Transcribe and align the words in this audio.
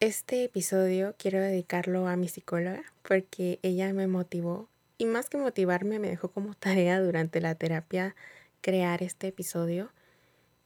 Este 0.00 0.44
episodio 0.44 1.16
quiero 1.18 1.40
dedicarlo 1.40 2.06
a 2.06 2.14
mi 2.14 2.28
psicóloga 2.28 2.84
porque 3.02 3.58
ella 3.62 3.92
me 3.92 4.06
motivó 4.06 4.68
y 4.96 5.06
más 5.06 5.28
que 5.28 5.38
motivarme 5.38 5.98
me 5.98 6.08
dejó 6.08 6.28
como 6.30 6.54
tarea 6.54 7.00
durante 7.00 7.40
la 7.40 7.56
terapia 7.56 8.14
crear 8.60 9.02
este 9.02 9.26
episodio 9.26 9.90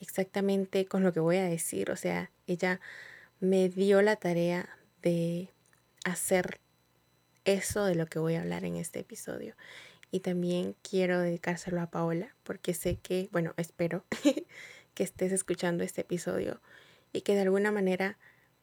exactamente 0.01 0.85
con 0.85 1.03
lo 1.03 1.15
que 1.15 1.21
voy 1.21 1.39
a 1.39 1.45
decir. 1.45 1.91
O 1.91 1.97
sea, 1.97 2.31
ella 2.47 2.79
me 3.41 3.71
dio 3.71 4.03
la 4.03 4.17
tarea 4.17 4.69
de 5.01 5.49
hacer 6.05 6.61
eso 7.47 7.87
de 7.87 7.95
lo 7.95 8.05
que 8.05 8.19
voy 8.19 8.35
a 8.35 8.43
hablar 8.43 8.67
en 8.67 8.77
este 8.77 8.99
episodio. 8.99 9.55
Y 10.11 10.21
también 10.21 10.77
quiero 10.83 11.19
dedicárselo 11.21 11.81
a 11.81 11.91
Paola 11.91 12.35
porque 12.43 12.75
sé 12.75 12.97
que, 12.97 13.31
bueno, 13.33 13.55
espero 13.57 14.05
que 14.95 15.03
estés 15.03 15.33
escuchando 15.33 15.85
este 15.85 16.03
episodio 16.03 16.61
y 17.15 17.23
que 17.23 17.35
de 17.35 17.41
alguna 17.41 17.73
manera 17.73 18.19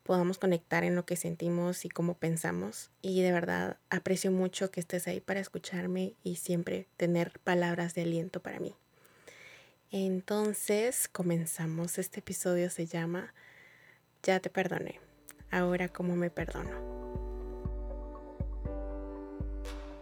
podamos 0.10 0.40
conectar 0.40 0.84
en 0.84 0.96
lo 0.96 1.06
que 1.06 1.16
sentimos 1.16 1.86
y 1.86 1.90
cómo 1.90 2.16
pensamos. 2.16 2.90
Y 3.04 3.22
de 3.22 3.32
verdad 3.32 3.78
aprecio 3.92 4.32
mucho 4.32 4.72
que 4.72 4.80
estés 4.80 5.08
ahí 5.08 5.20
para 5.20 5.40
escucharme 5.40 6.16
y 6.24 6.38
siempre 6.38 6.88
tener 6.98 7.40
palabras 7.44 7.94
de 7.94 8.02
aliento 8.02 8.42
para 8.42 8.60
mí. 8.60 8.74
Entonces 9.92 11.08
comenzamos. 11.10 12.00
Este 12.00 12.22
episodio 12.22 12.72
se 12.72 12.88
llama 12.88 13.36
Ya 14.24 14.40
te 14.40 14.50
perdoné. 14.50 15.00
Ahora 15.52 15.90
cómo 15.90 16.16
me 16.16 16.32
perdono. 16.32 16.72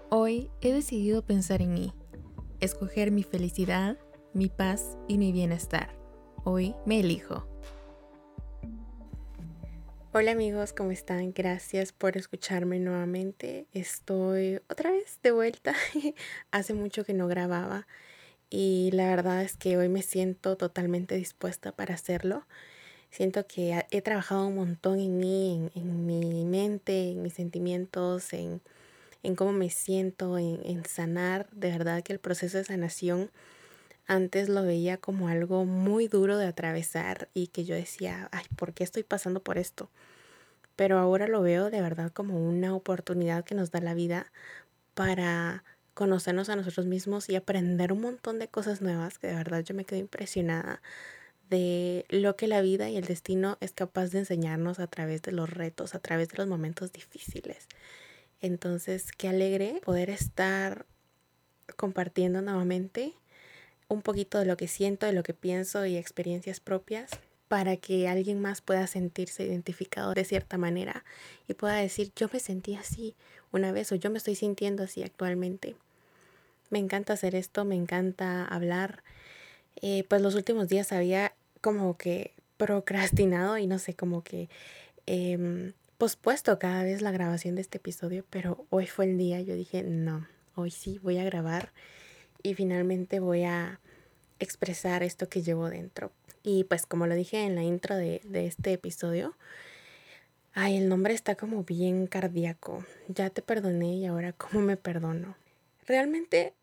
Hoy 0.09 0.49
he 0.61 0.71
decidido 0.71 1.21
pensar 1.21 1.61
en 1.61 1.73
mí, 1.73 1.93
escoger 2.61 3.11
mi 3.11 3.23
felicidad, 3.23 3.97
mi 4.33 4.47
paz 4.47 4.97
y 5.09 5.17
mi 5.17 5.33
bienestar. 5.33 5.93
Hoy 6.45 6.75
me 6.85 7.01
elijo. 7.01 7.45
Hola 10.19 10.31
amigos, 10.31 10.73
¿cómo 10.73 10.89
están? 10.89 11.31
Gracias 11.31 11.91
por 11.91 12.17
escucharme 12.17 12.79
nuevamente. 12.79 13.67
Estoy 13.71 14.59
otra 14.67 14.89
vez 14.89 15.19
de 15.21 15.29
vuelta. 15.29 15.75
Hace 16.51 16.73
mucho 16.73 17.05
que 17.05 17.13
no 17.13 17.27
grababa 17.27 17.85
y 18.49 18.89
la 18.93 19.09
verdad 19.09 19.43
es 19.43 19.55
que 19.57 19.77
hoy 19.77 19.89
me 19.89 20.01
siento 20.01 20.57
totalmente 20.57 21.13
dispuesta 21.13 21.71
para 21.71 21.93
hacerlo. 21.93 22.47
Siento 23.11 23.45
que 23.45 23.85
he 23.91 24.01
trabajado 24.01 24.47
un 24.47 24.55
montón 24.55 24.99
en 24.99 25.19
mí, 25.19 25.69
en, 25.75 26.07
mi 26.07 26.45
mente, 26.45 27.11
en 27.11 27.21
mis 27.21 27.33
sentimientos, 27.33 28.33
en, 28.33 28.59
cómo 29.35 29.51
me 29.51 29.69
siento, 29.69 30.39
en, 30.39 30.61
en 30.65 30.83
sanar. 30.85 31.47
De 31.51 31.69
verdad 31.69 32.01
que 32.01 32.13
el 32.13 32.19
proceso 32.19 32.57
de 32.57 32.63
sanación 32.63 33.29
antes 34.07 34.49
lo 34.49 34.63
veía 34.63 34.97
como 34.97 35.27
algo 35.27 35.65
muy 35.65 36.07
duro 36.07 36.37
de 36.37 36.47
atravesar 36.47 37.29
y 37.33 37.47
que 37.47 37.65
yo 37.65 37.75
decía, 37.75 38.29
ay, 38.31 38.45
¿por 38.55 38.73
qué 38.73 38.83
estoy 38.83 39.03
pasando 39.03 39.41
por 39.41 39.57
esto? 39.57 39.89
Pero 40.75 40.97
ahora 40.97 41.27
lo 41.27 41.41
veo 41.41 41.69
de 41.69 41.81
verdad 41.81 42.11
como 42.11 42.47
una 42.47 42.73
oportunidad 42.73 43.43
que 43.43 43.55
nos 43.55 43.71
da 43.71 43.81
la 43.81 43.93
vida 43.93 44.31
para 44.93 45.63
conocernos 45.93 46.49
a 46.49 46.55
nosotros 46.55 46.85
mismos 46.85 47.27
y 47.29 47.35
aprender 47.35 47.91
un 47.91 48.01
montón 48.01 48.39
de 48.39 48.47
cosas 48.47 48.81
nuevas, 48.81 49.19
que 49.19 49.27
de 49.27 49.35
verdad 49.35 49.63
yo 49.63 49.75
me 49.75 49.83
quedo 49.83 49.99
impresionada 49.99 50.81
de 51.49 52.05
lo 52.09 52.35
que 52.35 52.47
la 52.47 52.61
vida 52.61 52.89
y 52.89 52.97
el 52.97 53.05
destino 53.05 53.57
es 53.61 53.71
capaz 53.71 54.07
de 54.07 54.19
enseñarnos 54.19 54.79
a 54.79 54.87
través 54.87 55.21
de 55.21 55.31
los 55.31 55.49
retos, 55.49 55.95
a 55.95 55.99
través 55.99 56.29
de 56.29 56.37
los 56.37 56.47
momentos 56.47 56.91
difíciles. 56.91 57.67
Entonces, 58.41 59.11
qué 59.11 59.29
alegre 59.29 59.81
poder 59.83 60.09
estar 60.09 60.85
compartiendo 61.75 62.41
nuevamente 62.41 63.13
un 63.87 64.01
poquito 64.01 64.39
de 64.39 64.45
lo 64.45 64.57
que 64.57 64.67
siento, 64.67 65.05
de 65.05 65.13
lo 65.13 65.23
que 65.23 65.33
pienso 65.33 65.85
y 65.85 65.97
experiencias 65.97 66.59
propias 66.59 67.11
para 67.47 67.77
que 67.77 68.07
alguien 68.07 68.41
más 68.41 68.61
pueda 68.61 68.87
sentirse 68.87 69.45
identificado 69.45 70.13
de 70.13 70.25
cierta 70.25 70.57
manera 70.57 71.05
y 71.47 71.53
pueda 71.53 71.75
decir 71.75 72.11
yo 72.15 72.27
me 72.31 72.39
sentí 72.39 72.75
así 72.75 73.15
una 73.51 73.71
vez 73.71 73.91
o 73.91 73.95
yo 73.95 74.09
me 74.09 74.17
estoy 74.17 74.35
sintiendo 74.35 74.83
así 74.83 75.03
actualmente. 75.03 75.75
Me 76.69 76.79
encanta 76.79 77.13
hacer 77.13 77.35
esto, 77.35 77.63
me 77.63 77.75
encanta 77.75 78.43
hablar. 78.43 79.03
Eh, 79.81 80.03
pues 80.09 80.21
los 80.21 80.35
últimos 80.35 80.67
días 80.67 80.91
había 80.91 81.33
como 81.61 81.97
que 81.97 82.33
procrastinado 82.57 83.57
y 83.57 83.67
no 83.67 83.79
sé, 83.79 83.93
como 83.93 84.23
que 84.23 84.49
eh, 85.05 85.71
pospuesto 85.97 86.59
cada 86.59 86.83
vez 86.83 87.01
la 87.01 87.11
grabación 87.11 87.55
de 87.55 87.61
este 87.61 87.77
episodio, 87.77 88.25
pero 88.29 88.65
hoy 88.69 88.87
fue 88.87 89.05
el 89.05 89.17
día, 89.17 89.39
yo 89.41 89.55
dije, 89.55 89.83
no, 89.83 90.27
hoy 90.55 90.71
sí 90.71 90.99
voy 91.01 91.17
a 91.17 91.23
grabar 91.23 91.71
y 92.43 92.53
finalmente 92.53 93.19
voy 93.19 93.43
a 93.43 93.79
expresar 94.39 95.03
esto 95.03 95.29
que 95.29 95.41
llevo 95.41 95.69
dentro. 95.69 96.11
Y 96.43 96.63
pues 96.63 96.85
como 96.85 97.07
lo 97.07 97.15
dije 97.15 97.43
en 97.43 97.55
la 97.55 97.63
intro 97.63 97.95
de, 97.95 98.21
de 98.23 98.47
este 98.47 98.73
episodio, 98.73 99.35
ay, 100.53 100.77
el 100.77 100.89
nombre 100.89 101.13
está 101.13 101.35
como 101.35 101.63
bien 101.63 102.07
cardíaco. 102.07 102.85
Ya 103.07 103.29
te 103.29 103.41
perdoné 103.41 103.95
y 103.95 104.05
ahora 104.05 104.33
cómo 104.33 104.61
me 104.61 104.77
perdono. 104.77 105.35
Realmente 105.85 106.53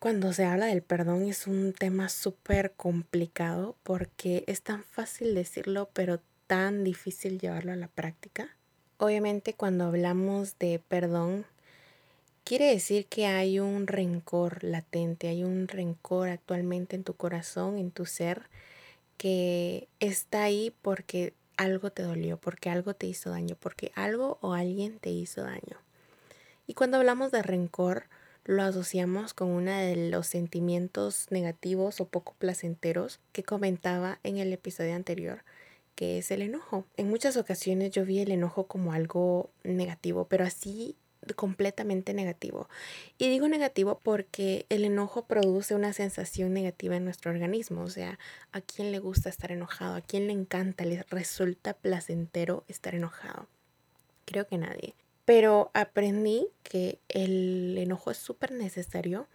cuando 0.00 0.32
se 0.32 0.46
habla 0.46 0.66
del 0.66 0.82
perdón 0.82 1.24
es 1.24 1.46
un 1.46 1.74
tema 1.74 2.08
súper 2.08 2.72
complicado 2.72 3.76
porque 3.82 4.44
es 4.46 4.62
tan 4.62 4.82
fácil 4.82 5.34
decirlo 5.34 5.90
pero 5.92 6.20
tan 6.46 6.84
difícil 6.84 7.38
llevarlo 7.38 7.72
a 7.72 7.76
la 7.76 7.88
práctica. 7.88 8.56
Obviamente 8.96 9.52
cuando 9.52 9.84
hablamos 9.84 10.58
de 10.58 10.80
perdón 10.88 11.44
quiere 12.44 12.66
decir 12.66 13.06
que 13.06 13.26
hay 13.26 13.60
un 13.60 13.86
rencor 13.86 14.62
latente, 14.64 15.28
hay 15.28 15.44
un 15.44 15.68
rencor 15.68 16.28
actualmente 16.28 16.96
en 16.96 17.04
tu 17.04 17.14
corazón, 17.14 17.78
en 17.78 17.90
tu 17.90 18.06
ser, 18.06 18.48
que 19.16 19.88
está 20.00 20.44
ahí 20.44 20.74
porque 20.82 21.34
algo 21.56 21.90
te 21.90 22.02
dolió, 22.02 22.38
porque 22.38 22.70
algo 22.70 22.94
te 22.94 23.06
hizo 23.06 23.30
daño, 23.30 23.56
porque 23.60 23.92
algo 23.94 24.38
o 24.40 24.54
alguien 24.54 24.98
te 24.98 25.10
hizo 25.10 25.42
daño. 25.42 25.78
Y 26.66 26.74
cuando 26.74 26.96
hablamos 26.96 27.30
de 27.32 27.42
rencor, 27.42 28.04
lo 28.44 28.62
asociamos 28.62 29.34
con 29.34 29.48
uno 29.48 29.70
de 29.70 30.10
los 30.10 30.26
sentimientos 30.26 31.26
negativos 31.30 32.00
o 32.00 32.06
poco 32.06 32.34
placenteros 32.38 33.20
que 33.32 33.42
comentaba 33.42 34.18
en 34.22 34.38
el 34.38 34.52
episodio 34.52 34.94
anterior, 34.94 35.44
que 35.94 36.18
es 36.18 36.30
el 36.30 36.42
enojo. 36.42 36.86
En 36.96 37.10
muchas 37.10 37.36
ocasiones 37.36 37.90
yo 37.90 38.06
vi 38.06 38.20
el 38.20 38.30
enojo 38.30 38.66
como 38.66 38.92
algo 38.92 39.50
negativo, 39.62 40.24
pero 40.24 40.44
así 40.44 40.96
completamente 41.36 42.14
negativo. 42.14 42.68
Y 43.18 43.28
digo 43.28 43.48
negativo 43.48 44.00
porque 44.02 44.66
el 44.68 44.84
enojo 44.84 45.26
produce 45.26 45.74
una 45.74 45.92
sensación 45.92 46.52
negativa 46.52 46.96
en 46.96 47.04
nuestro 47.04 47.30
organismo. 47.30 47.82
O 47.82 47.90
sea, 47.90 48.18
¿a 48.52 48.60
quién 48.60 48.92
le 48.92 48.98
gusta 48.98 49.28
estar 49.28 49.52
enojado? 49.52 49.96
¿A 49.96 50.00
quién 50.00 50.26
le 50.26 50.32
encanta? 50.32 50.84
¿Le 50.84 51.02
resulta 51.10 51.74
placentero 51.74 52.64
estar 52.68 52.94
enojado? 52.94 53.46
Creo 54.24 54.46
que 54.46 54.58
nadie. 54.58 54.94
Pero 55.24 55.70
aprendí 55.74 56.48
que 56.62 56.98
el 57.08 57.76
enojo 57.78 58.10
es 58.10 58.16
súper 58.16 58.52
necesario 58.52 59.28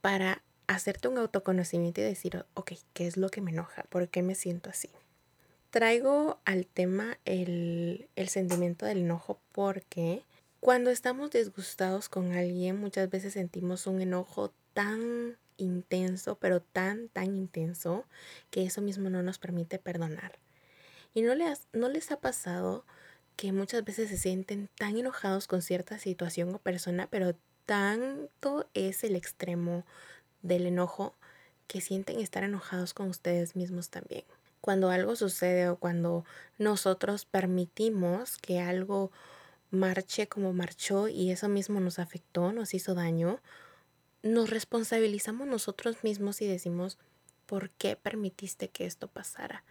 para 0.00 0.42
hacerte 0.66 1.08
un 1.08 1.18
autoconocimiento 1.18 2.00
y 2.00 2.04
decir, 2.04 2.44
ok, 2.54 2.72
¿qué 2.92 3.06
es 3.06 3.16
lo 3.16 3.28
que 3.28 3.40
me 3.40 3.50
enoja? 3.50 3.84
¿Por 3.84 4.08
qué 4.08 4.22
me 4.22 4.34
siento 4.34 4.70
así? 4.70 4.88
Traigo 5.70 6.38
al 6.44 6.66
tema 6.66 7.18
el, 7.24 8.08
el 8.16 8.28
sentimiento 8.28 8.86
del 8.86 8.98
enojo 8.98 9.38
porque 9.52 10.22
cuando 10.60 10.90
estamos 10.90 11.30
disgustados 11.30 12.08
con 12.08 12.32
alguien 12.32 12.80
muchas 12.80 13.08
veces 13.10 13.34
sentimos 13.34 13.86
un 13.86 14.00
enojo 14.00 14.52
tan 14.72 15.36
intenso, 15.56 16.36
pero 16.38 16.60
tan, 16.60 17.08
tan 17.08 17.36
intenso, 17.36 18.04
que 18.50 18.64
eso 18.64 18.82
mismo 18.82 19.10
no 19.10 19.22
nos 19.22 19.38
permite 19.38 19.78
perdonar. 19.78 20.38
¿Y 21.14 21.22
no 21.22 21.34
les, 21.34 21.66
no 21.72 21.88
les 21.88 22.10
ha 22.10 22.20
pasado 22.20 22.84
que 23.36 23.52
muchas 23.52 23.84
veces 23.84 24.08
se 24.08 24.16
sienten 24.16 24.68
tan 24.78 24.96
enojados 24.96 25.46
con 25.46 25.62
cierta 25.62 25.98
situación 25.98 26.54
o 26.54 26.58
persona, 26.58 27.06
pero 27.10 27.34
tanto 27.66 28.68
es 28.74 29.04
el 29.04 29.14
extremo 29.14 29.84
del 30.42 30.66
enojo 30.66 31.14
que 31.66 31.80
sienten 31.80 32.20
estar 32.20 32.44
enojados 32.44 32.94
con 32.94 33.08
ustedes 33.08 33.56
mismos 33.56 33.90
también. 33.90 34.24
Cuando 34.60 34.90
algo 34.90 35.16
sucede 35.16 35.68
o 35.68 35.76
cuando 35.76 36.24
nosotros 36.58 37.24
permitimos 37.24 38.38
que 38.38 38.60
algo 38.60 39.12
marche 39.70 40.28
como 40.28 40.52
marchó 40.52 41.08
y 41.08 41.30
eso 41.30 41.48
mismo 41.48 41.80
nos 41.80 41.98
afectó, 41.98 42.52
nos 42.52 42.74
hizo 42.74 42.94
daño, 42.94 43.40
nos 44.22 44.50
responsabilizamos 44.50 45.46
nosotros 45.46 46.02
mismos 46.02 46.42
y 46.42 46.46
decimos, 46.46 46.98
¿por 47.46 47.70
qué 47.70 47.96
permitiste 47.96 48.68
que 48.68 48.86
esto 48.86 49.08
pasara? 49.08 49.64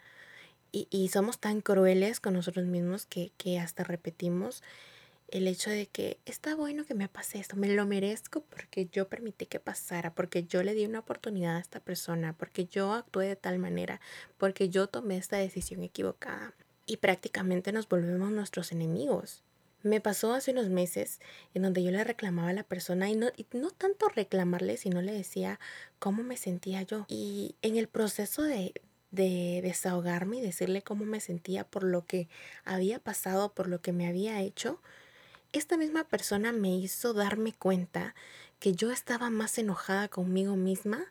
y, 0.72 1.08
somos 1.08 1.40
tan 1.40 1.62
crueles 1.62 2.20
con 2.20 2.34
nosotros 2.34 2.66
mismos 2.66 3.06
que, 3.06 3.32
que 3.38 3.60
hasta 3.60 3.86
repetimos 3.86 4.62
el 5.30 5.48
hecho 5.48 5.70
de 5.70 5.88
que 5.88 6.20
está 6.26 6.56
bueno 6.56 6.86
que 6.86 6.94
me 6.94 7.08
pase 7.08 7.40
esto, 7.40 7.56
me 7.56 7.70
lo 7.70 7.86
merezco 7.86 8.42
porque 8.42 8.88
yo 8.92 9.08
permití 9.08 9.46
que 9.46 9.60
pasara, 9.60 10.14
porque 10.14 10.44
yo 10.44 10.64
le 10.64 10.74
di 10.74 10.86
una 10.86 11.00
oportunidad 11.00 11.56
a 11.56 11.60
esta 11.60 11.80
persona, 11.80 12.34
porque 12.34 12.66
yo 12.66 12.94
actué 12.94 13.28
de 13.28 13.36
tal 13.36 13.58
manera, 13.58 14.02
porque 14.38 14.70
yo 14.70 14.88
tomé 14.88 15.18
esta 15.18 15.38
decisión 15.38 15.82
equivocada. 15.84 16.54
Y 16.86 16.98
prácticamente 16.98 17.72
nos 17.72 17.90
volvemos 17.90 18.32
nuestros 18.32 18.72
enemigos. 18.72 19.42
Me 19.86 20.02
pasó 20.02 20.34
hace 20.34 20.50
unos 20.50 20.70
meses 20.70 21.20
en 21.54 21.62
donde 21.62 21.84
yo 21.84 21.92
le 21.92 22.04
reclamaba 22.04 22.50
a 22.50 22.54
la 22.54 22.64
persona 22.64 23.08
y 23.08 23.16
no, 23.16 23.28
y 23.38 23.46
no 23.54 23.70
tanto 23.70 24.10
reclamarle, 24.10 24.78
sino 24.78 25.04
le 25.04 25.12
decía 25.12 25.60
cómo 26.00 26.24
me 26.24 26.38
sentía 26.38 26.82
yo. 26.82 27.06
Y 27.08 27.54
en 27.62 27.78
el 27.78 27.88
proceso 27.88 28.42
de, 28.42 28.74
de 29.12 29.60
desahogarme 29.62 30.38
y 30.38 30.42
decirle 30.42 30.82
cómo 30.82 31.06
me 31.06 31.20
sentía 31.20 31.66
por 31.66 31.84
lo 31.84 32.04
que 32.04 32.28
había 32.64 32.98
pasado, 32.98 33.54
por 33.54 33.68
lo 33.68 33.80
que 33.80 33.94
me 33.94 34.08
había 34.08 34.42
hecho, 34.42 34.82
esta 35.54 35.78
misma 35.78 36.04
persona 36.04 36.52
me 36.52 36.76
hizo 36.76 37.14
darme 37.14 37.54
cuenta 37.54 38.16
que 38.58 38.74
yo 38.74 38.92
estaba 38.92 39.30
más 39.30 39.56
enojada 39.60 40.08
conmigo 40.08 40.56
misma 40.56 41.06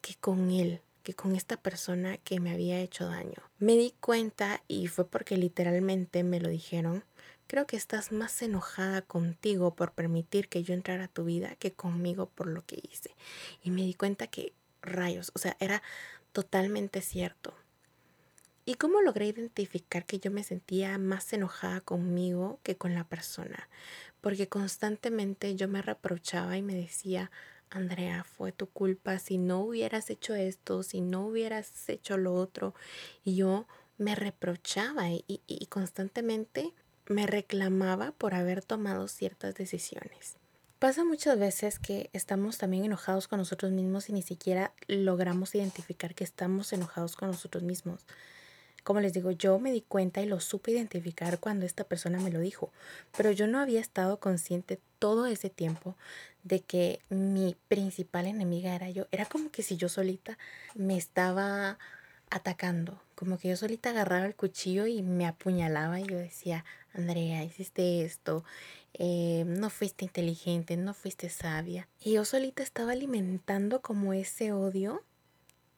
que 0.00 0.14
con 0.14 0.50
él, 0.50 0.80
que 1.02 1.12
con 1.12 1.36
esta 1.36 1.58
persona 1.58 2.16
que 2.16 2.40
me 2.40 2.52
había 2.52 2.80
hecho 2.80 3.04
daño. 3.04 3.42
Me 3.58 3.76
di 3.76 3.92
cuenta 4.00 4.62
y 4.66 4.86
fue 4.86 5.06
porque 5.06 5.36
literalmente 5.36 6.24
me 6.24 6.40
lo 6.40 6.48
dijeron. 6.48 7.04
Creo 7.46 7.66
que 7.66 7.76
estás 7.76 8.10
más 8.10 8.40
enojada 8.42 9.02
contigo 9.02 9.74
por 9.74 9.92
permitir 9.92 10.48
que 10.48 10.62
yo 10.62 10.72
entrara 10.74 11.04
a 11.04 11.08
tu 11.08 11.24
vida 11.24 11.56
que 11.56 11.72
conmigo 11.72 12.26
por 12.26 12.46
lo 12.46 12.64
que 12.64 12.80
hice. 12.82 13.14
Y 13.62 13.70
me 13.70 13.82
di 13.82 13.94
cuenta 13.94 14.26
que 14.26 14.54
rayos, 14.80 15.30
o 15.34 15.38
sea, 15.38 15.56
era 15.60 15.82
totalmente 16.32 17.00
cierto. 17.00 17.54
¿Y 18.66 18.76
cómo 18.76 19.02
logré 19.02 19.26
identificar 19.26 20.06
que 20.06 20.18
yo 20.18 20.30
me 20.30 20.42
sentía 20.42 20.96
más 20.96 21.30
enojada 21.34 21.82
conmigo 21.82 22.60
que 22.62 22.76
con 22.76 22.94
la 22.94 23.04
persona? 23.04 23.68
Porque 24.22 24.48
constantemente 24.48 25.54
yo 25.54 25.68
me 25.68 25.82
reprochaba 25.82 26.56
y 26.56 26.62
me 26.62 26.74
decía, 26.74 27.30
Andrea, 27.68 28.24
fue 28.24 28.52
tu 28.52 28.66
culpa 28.70 29.18
si 29.18 29.36
no 29.36 29.60
hubieras 29.60 30.08
hecho 30.08 30.34
esto, 30.34 30.82
si 30.82 31.02
no 31.02 31.26
hubieras 31.26 31.88
hecho 31.90 32.16
lo 32.16 32.32
otro. 32.32 32.74
Y 33.22 33.36
yo 33.36 33.66
me 33.98 34.14
reprochaba 34.14 35.10
y, 35.10 35.24
y 35.26 35.66
constantemente 35.66 36.72
me 37.06 37.26
reclamaba 37.26 38.12
por 38.12 38.34
haber 38.34 38.62
tomado 38.62 39.08
ciertas 39.08 39.54
decisiones. 39.54 40.36
Pasa 40.78 41.04
muchas 41.04 41.38
veces 41.38 41.78
que 41.78 42.10
estamos 42.12 42.58
también 42.58 42.84
enojados 42.84 43.28
con 43.28 43.38
nosotros 43.38 43.72
mismos 43.72 44.10
y 44.10 44.12
ni 44.12 44.22
siquiera 44.22 44.72
logramos 44.86 45.54
identificar 45.54 46.14
que 46.14 46.24
estamos 46.24 46.72
enojados 46.72 47.16
con 47.16 47.28
nosotros 47.28 47.62
mismos. 47.62 48.04
Como 48.82 49.00
les 49.00 49.14
digo, 49.14 49.30
yo 49.30 49.58
me 49.58 49.72
di 49.72 49.80
cuenta 49.80 50.20
y 50.20 50.26
lo 50.26 50.40
supe 50.40 50.72
identificar 50.72 51.40
cuando 51.40 51.64
esta 51.64 51.84
persona 51.84 52.20
me 52.20 52.30
lo 52.30 52.38
dijo, 52.40 52.70
pero 53.16 53.30
yo 53.30 53.46
no 53.46 53.60
había 53.60 53.80
estado 53.80 54.20
consciente 54.20 54.78
todo 54.98 55.24
ese 55.24 55.48
tiempo 55.48 55.96
de 56.42 56.60
que 56.60 57.00
mi 57.08 57.56
principal 57.68 58.26
enemiga 58.26 58.74
era 58.74 58.90
yo. 58.90 59.06
Era 59.10 59.24
como 59.24 59.50
que 59.50 59.62
si 59.62 59.78
yo 59.78 59.88
solita 59.88 60.36
me 60.74 60.98
estaba 60.98 61.78
atacando, 62.28 63.00
como 63.14 63.38
que 63.38 63.48
yo 63.48 63.56
solita 63.56 63.90
agarraba 63.90 64.26
el 64.26 64.34
cuchillo 64.34 64.86
y 64.86 65.00
me 65.02 65.26
apuñalaba 65.26 65.98
y 66.00 66.06
yo 66.06 66.18
decía, 66.18 66.66
Andrea, 66.94 67.44
hiciste 67.44 68.04
esto, 68.04 68.44
eh, 68.94 69.44
no 69.46 69.68
fuiste 69.68 70.04
inteligente, 70.04 70.76
no 70.76 70.94
fuiste 70.94 71.28
sabia. 71.28 71.88
Y 71.98 72.12
yo 72.12 72.24
solita 72.24 72.62
estaba 72.62 72.92
alimentando 72.92 73.82
como 73.82 74.12
ese 74.12 74.52
odio 74.52 75.02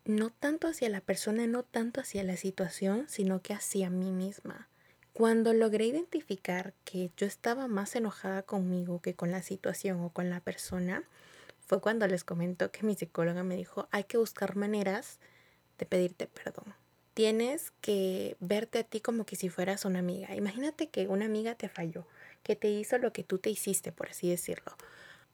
no 0.06 0.30
tanto 0.30 0.68
hacia 0.68 0.88
la 0.88 1.00
persona, 1.00 1.46
no 1.46 1.64
tanto 1.64 2.00
hacia 2.00 2.22
la 2.22 2.36
situación, 2.36 3.06
sino 3.08 3.42
que 3.42 3.54
hacia 3.54 3.90
mí 3.90 4.12
misma. 4.12 4.68
Cuando 5.12 5.52
logré 5.52 5.86
identificar 5.86 6.74
que 6.84 7.10
yo 7.16 7.26
estaba 7.26 7.66
más 7.66 7.96
enojada 7.96 8.42
conmigo 8.42 9.00
que 9.00 9.14
con 9.14 9.30
la 9.30 9.42
situación 9.42 10.00
o 10.02 10.10
con 10.10 10.30
la 10.30 10.40
persona, 10.40 11.02
fue 11.66 11.80
cuando 11.80 12.06
les 12.06 12.22
comento 12.22 12.70
que 12.70 12.86
mi 12.86 12.94
psicóloga 12.94 13.42
me 13.42 13.56
dijo, 13.56 13.88
hay 13.90 14.04
que 14.04 14.18
buscar 14.18 14.54
maneras 14.54 15.18
de 15.78 15.86
pedirte 15.86 16.26
perdón. 16.28 16.74
Tienes 17.16 17.72
que 17.80 18.36
verte 18.40 18.80
a 18.80 18.84
ti 18.84 19.00
como 19.00 19.24
que 19.24 19.36
si 19.36 19.48
fueras 19.48 19.86
una 19.86 20.00
amiga. 20.00 20.34
Imagínate 20.34 20.90
que 20.90 21.08
una 21.08 21.24
amiga 21.24 21.54
te 21.54 21.70
falló, 21.70 22.06
que 22.42 22.56
te 22.56 22.68
hizo 22.68 22.98
lo 22.98 23.14
que 23.14 23.24
tú 23.24 23.38
te 23.38 23.48
hiciste, 23.48 23.90
por 23.90 24.10
así 24.10 24.28
decirlo. 24.28 24.76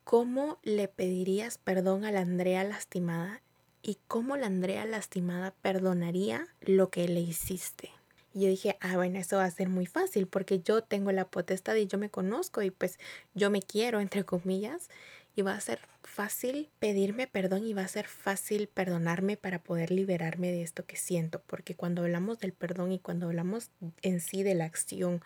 ¿Cómo 0.05 0.61
le 0.63 0.87
pedirías 0.87 1.59
perdón 1.59 2.05
a 2.05 2.13
la 2.13 2.21
Andrea 2.21 2.63
lastimada 2.63 3.43
y 3.83 3.99
cómo 4.07 4.37
la 4.37 4.47
Andrea 4.47 4.87
lastimada 4.87 5.55
perdonaría 5.61 6.47
lo 6.61 6.91
que 6.91 7.09
le 7.09 7.19
hiciste. 7.19 7.91
Y 8.33 8.43
yo 8.43 8.49
dije, 8.49 8.79
ah, 8.81 8.95
bueno, 8.95 9.19
eso 9.19 9.39
va 9.39 9.45
a 9.45 9.51
ser 9.51 9.69
muy 9.69 9.87
fácil 9.87 10.29
porque 10.29 10.61
yo 10.61 10.85
tengo 10.85 11.11
la 11.11 11.27
potestad 11.27 11.75
y 11.75 11.89
yo 11.89 11.99
me 11.99 12.11
conozco 12.11 12.63
y 12.63 12.71
pues 12.71 13.01
yo 13.35 13.51
me 13.51 13.61
quiero, 13.61 13.99
entre 13.99 14.23
comillas, 14.23 14.89
y 15.35 15.43
va 15.43 15.55
a 15.55 15.61
ser 15.61 15.81
fácil 16.03 16.71
pedirme 16.79 17.27
perdón 17.27 17.67
y 17.67 17.75
va 17.75 17.83
a 17.83 17.89
ser 17.89 18.07
fácil 18.07 18.69
perdonarme 18.69 19.37
para 19.37 19.63
poder 19.63 19.91
liberarme 19.91 20.51
de 20.51 20.63
esto 20.63 20.85
que 20.85 20.97
siento, 20.97 21.43
porque 21.47 21.75
cuando 21.75 22.03
hablamos 22.03 22.39
del 22.39 22.53
perdón 22.53 22.93
y 22.93 22.99
cuando 22.99 23.27
hablamos 23.27 23.71
en 24.03 24.21
sí 24.21 24.43
de 24.43 24.55
la 24.55 24.65
acción 24.65 25.23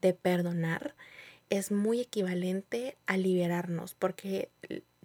de 0.00 0.12
perdonar, 0.14 0.94
es 1.48 1.70
muy 1.70 2.00
equivalente 2.00 2.96
a 3.06 3.16
liberarnos, 3.16 3.94
porque 3.94 4.50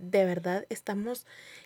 de 0.01 0.25
verdad 0.25 0.65
estamos 0.69 1.25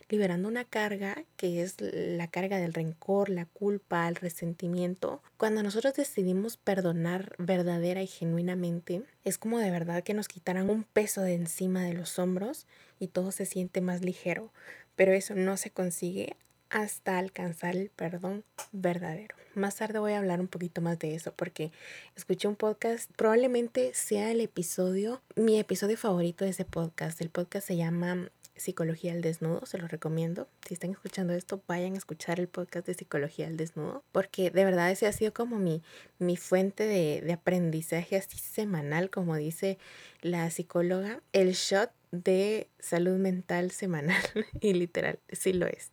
liberando 0.09 0.47
una 0.47 0.65
carga 0.65 1.23
que 1.37 1.63
es 1.63 1.77
la 1.79 2.27
carga 2.27 2.57
del 2.57 2.73
rencor, 2.73 3.29
la 3.29 3.45
culpa, 3.45 4.07
el 4.07 4.15
resentimiento. 4.15 5.21
Cuando 5.37 5.63
nosotros 5.63 5.95
decidimos 5.95 6.57
perdonar 6.57 7.35
verdadera 7.37 8.03
y 8.03 8.07
genuinamente, 8.07 9.03
es 9.23 9.37
como 9.37 9.59
de 9.59 9.71
verdad 9.71 10.03
que 10.03 10.13
nos 10.13 10.27
quitaran 10.27 10.69
un 10.69 10.83
peso 10.83 11.21
de 11.21 11.33
encima 11.33 11.83
de 11.83 11.93
los 11.93 12.19
hombros 12.19 12.67
y 12.99 13.07
todo 13.07 13.31
se 13.31 13.45
siente 13.45 13.81
más 13.81 14.01
ligero. 14.01 14.51
Pero 14.95 15.13
eso 15.13 15.35
no 15.35 15.57
se 15.57 15.71
consigue 15.71 16.35
hasta 16.75 17.17
alcanzar 17.17 17.77
el 17.77 17.89
perdón 17.89 18.43
verdadero. 18.73 19.33
Más 19.53 19.77
tarde 19.77 19.99
voy 19.99 20.11
a 20.11 20.17
hablar 20.17 20.41
un 20.41 20.49
poquito 20.49 20.81
más 20.81 20.99
de 20.99 21.15
eso 21.15 21.33
porque 21.33 21.71
escuché 22.17 22.49
un 22.49 22.57
podcast, 22.57 23.09
probablemente 23.15 23.93
sea 23.93 24.29
el 24.29 24.41
episodio, 24.41 25.21
mi 25.37 25.57
episodio 25.57 25.95
favorito 25.95 26.43
de 26.43 26.51
ese 26.51 26.65
podcast. 26.65 27.21
El 27.21 27.29
podcast 27.29 27.65
se 27.65 27.77
llama 27.77 28.29
Psicología 28.57 29.13
al 29.13 29.21
Desnudo, 29.21 29.65
se 29.65 29.77
lo 29.77 29.87
recomiendo. 29.87 30.49
Si 30.67 30.73
están 30.73 30.91
escuchando 30.91 31.31
esto, 31.31 31.61
vayan 31.65 31.93
a 31.93 31.97
escuchar 31.97 32.41
el 32.41 32.49
podcast 32.49 32.87
de 32.87 32.93
Psicología 32.93 33.47
al 33.47 33.55
Desnudo, 33.55 34.03
porque 34.11 34.51
de 34.51 34.65
verdad 34.65 34.91
ese 34.91 35.07
ha 35.07 35.13
sido 35.13 35.33
como 35.33 35.57
mi, 35.57 35.81
mi 36.19 36.35
fuente 36.35 36.83
de, 36.85 37.21
de 37.21 37.31
aprendizaje 37.31 38.17
así 38.17 38.37
semanal, 38.37 39.09
como 39.09 39.37
dice 39.37 39.77
la 40.21 40.51
psicóloga, 40.51 41.21
el 41.31 41.53
shot 41.53 41.91
de 42.11 42.67
salud 42.79 43.15
mental 43.15 43.71
semanal, 43.71 44.21
y 44.59 44.73
literal, 44.73 45.19
sí 45.31 45.53
lo 45.53 45.67
es. 45.67 45.91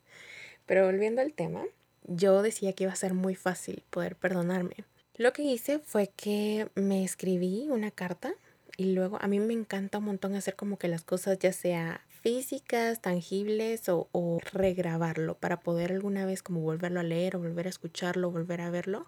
Pero 0.66 0.86
volviendo 0.86 1.20
al 1.20 1.32
tema, 1.32 1.64
yo 2.06 2.42
decía 2.42 2.72
que 2.72 2.84
iba 2.84 2.92
a 2.92 2.96
ser 2.96 3.14
muy 3.14 3.34
fácil 3.34 3.82
poder 3.90 4.16
perdonarme. 4.16 4.76
Lo 5.16 5.32
que 5.32 5.42
hice 5.42 5.78
fue 5.78 6.10
que 6.16 6.68
me 6.74 7.04
escribí 7.04 7.68
una 7.70 7.90
carta 7.90 8.34
y 8.76 8.94
luego 8.94 9.18
a 9.20 9.28
mí 9.28 9.38
me 9.40 9.52
encanta 9.52 9.98
un 9.98 10.04
montón 10.04 10.34
hacer 10.34 10.56
como 10.56 10.78
que 10.78 10.88
las 10.88 11.02
cosas 11.02 11.38
ya 11.38 11.52
sea 11.52 12.00
físicas, 12.22 13.02
tangibles 13.02 13.88
o, 13.88 14.08
o, 14.12 14.38
regrabarlo 14.52 15.34
para 15.34 15.60
poder 15.60 15.92
alguna 15.92 16.24
vez 16.24 16.42
como 16.42 16.60
volverlo 16.60 17.00
a 17.00 17.02
leer 17.02 17.36
o 17.36 17.40
volver 17.40 17.66
a 17.66 17.70
escucharlo, 17.70 18.30
volver 18.30 18.60
a 18.60 18.70
verlo 18.70 19.06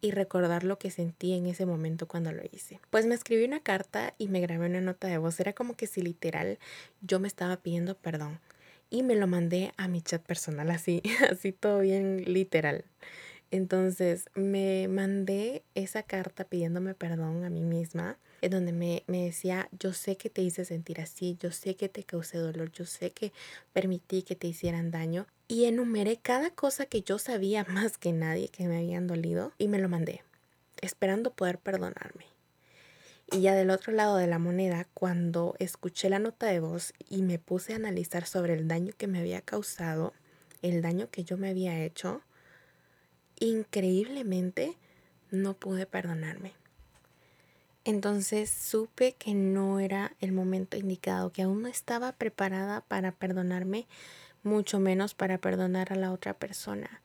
y 0.00 0.10
recordar 0.10 0.64
lo 0.64 0.78
que 0.78 0.90
sentí 0.90 1.32
en 1.32 1.46
ese 1.46 1.64
momento 1.64 2.06
cuando 2.06 2.30
lo 2.30 2.42
hice. 2.52 2.78
Pues 2.90 3.06
me 3.06 3.14
escribí 3.14 3.44
una 3.44 3.60
carta 3.60 4.14
y 4.18 4.28
me 4.28 4.40
grabé 4.40 4.66
una 4.66 4.82
nota 4.82 5.08
de 5.08 5.16
voz. 5.16 5.40
Era 5.40 5.54
como 5.54 5.74
que 5.74 5.86
si 5.86 6.02
literal 6.02 6.58
yo 7.00 7.18
me 7.18 7.28
estaba 7.28 7.56
pidiendo 7.56 7.96
perdón 7.96 8.38
y 8.90 9.02
me 9.02 9.16
lo 9.16 9.26
mandé 9.26 9.72
a 9.76 9.88
mi 9.88 10.02
chat 10.02 10.22
personal, 10.22 10.70
así, 10.70 11.02
así 11.30 11.52
todo 11.52 11.80
bien 11.80 12.24
literal. 12.26 12.84
Entonces 13.50 14.26
me 14.34 14.88
mandé 14.88 15.62
esa 15.74 16.02
carta 16.02 16.44
pidiéndome 16.44 16.94
perdón 16.94 17.44
a 17.44 17.50
mí 17.50 17.62
misma, 17.62 18.18
en 18.42 18.50
donde 18.50 18.72
me, 18.72 19.04
me, 19.06 19.24
decía, 19.24 19.68
yo 19.78 19.92
sé 19.92 20.16
que 20.16 20.28
te 20.28 20.42
hice 20.42 20.64
sentir 20.64 21.00
así, 21.00 21.36
yo 21.40 21.52
sé 21.52 21.76
que 21.76 21.88
te 21.88 22.02
causé 22.02 22.38
dolor, 22.38 22.72
yo 22.72 22.84
sé 22.84 23.12
que 23.12 23.32
permití 23.72 24.22
que 24.22 24.34
te 24.34 24.48
hicieran 24.48 24.90
daño. 24.90 25.26
Y 25.46 25.66
enumeré 25.66 26.16
cada 26.16 26.50
cosa 26.50 26.86
que 26.86 27.02
yo 27.02 27.18
sabía 27.18 27.64
más 27.68 27.96
que 27.96 28.12
nadie 28.12 28.48
que 28.48 28.66
me 28.66 28.78
habían 28.78 29.06
dolido 29.06 29.52
y 29.56 29.68
me 29.68 29.78
lo 29.78 29.88
mandé, 29.88 30.22
esperando 30.80 31.32
poder 31.32 31.58
perdonarme. 31.58 32.33
Y 33.30 33.40
ya 33.40 33.54
del 33.54 33.70
otro 33.70 33.92
lado 33.92 34.16
de 34.16 34.26
la 34.26 34.38
moneda, 34.38 34.86
cuando 34.94 35.54
escuché 35.58 36.08
la 36.08 36.18
nota 36.18 36.46
de 36.46 36.60
voz 36.60 36.92
y 37.08 37.22
me 37.22 37.38
puse 37.38 37.72
a 37.72 37.76
analizar 37.76 38.26
sobre 38.26 38.54
el 38.54 38.68
daño 38.68 38.92
que 38.96 39.06
me 39.06 39.18
había 39.18 39.40
causado, 39.40 40.12
el 40.62 40.82
daño 40.82 41.10
que 41.10 41.24
yo 41.24 41.36
me 41.36 41.48
había 41.48 41.82
hecho, 41.82 42.22
increíblemente 43.40 44.76
no 45.30 45.54
pude 45.54 45.86
perdonarme. 45.86 46.52
Entonces 47.84 48.50
supe 48.50 49.12
que 49.12 49.34
no 49.34 49.78
era 49.78 50.14
el 50.20 50.32
momento 50.32 50.76
indicado, 50.76 51.32
que 51.32 51.42
aún 51.42 51.62
no 51.62 51.68
estaba 51.68 52.12
preparada 52.12 52.80
para 52.82 53.12
perdonarme, 53.12 53.86
mucho 54.42 54.80
menos 54.80 55.14
para 55.14 55.38
perdonar 55.38 55.92
a 55.92 55.96
la 55.96 56.12
otra 56.12 56.34
persona. 56.34 57.02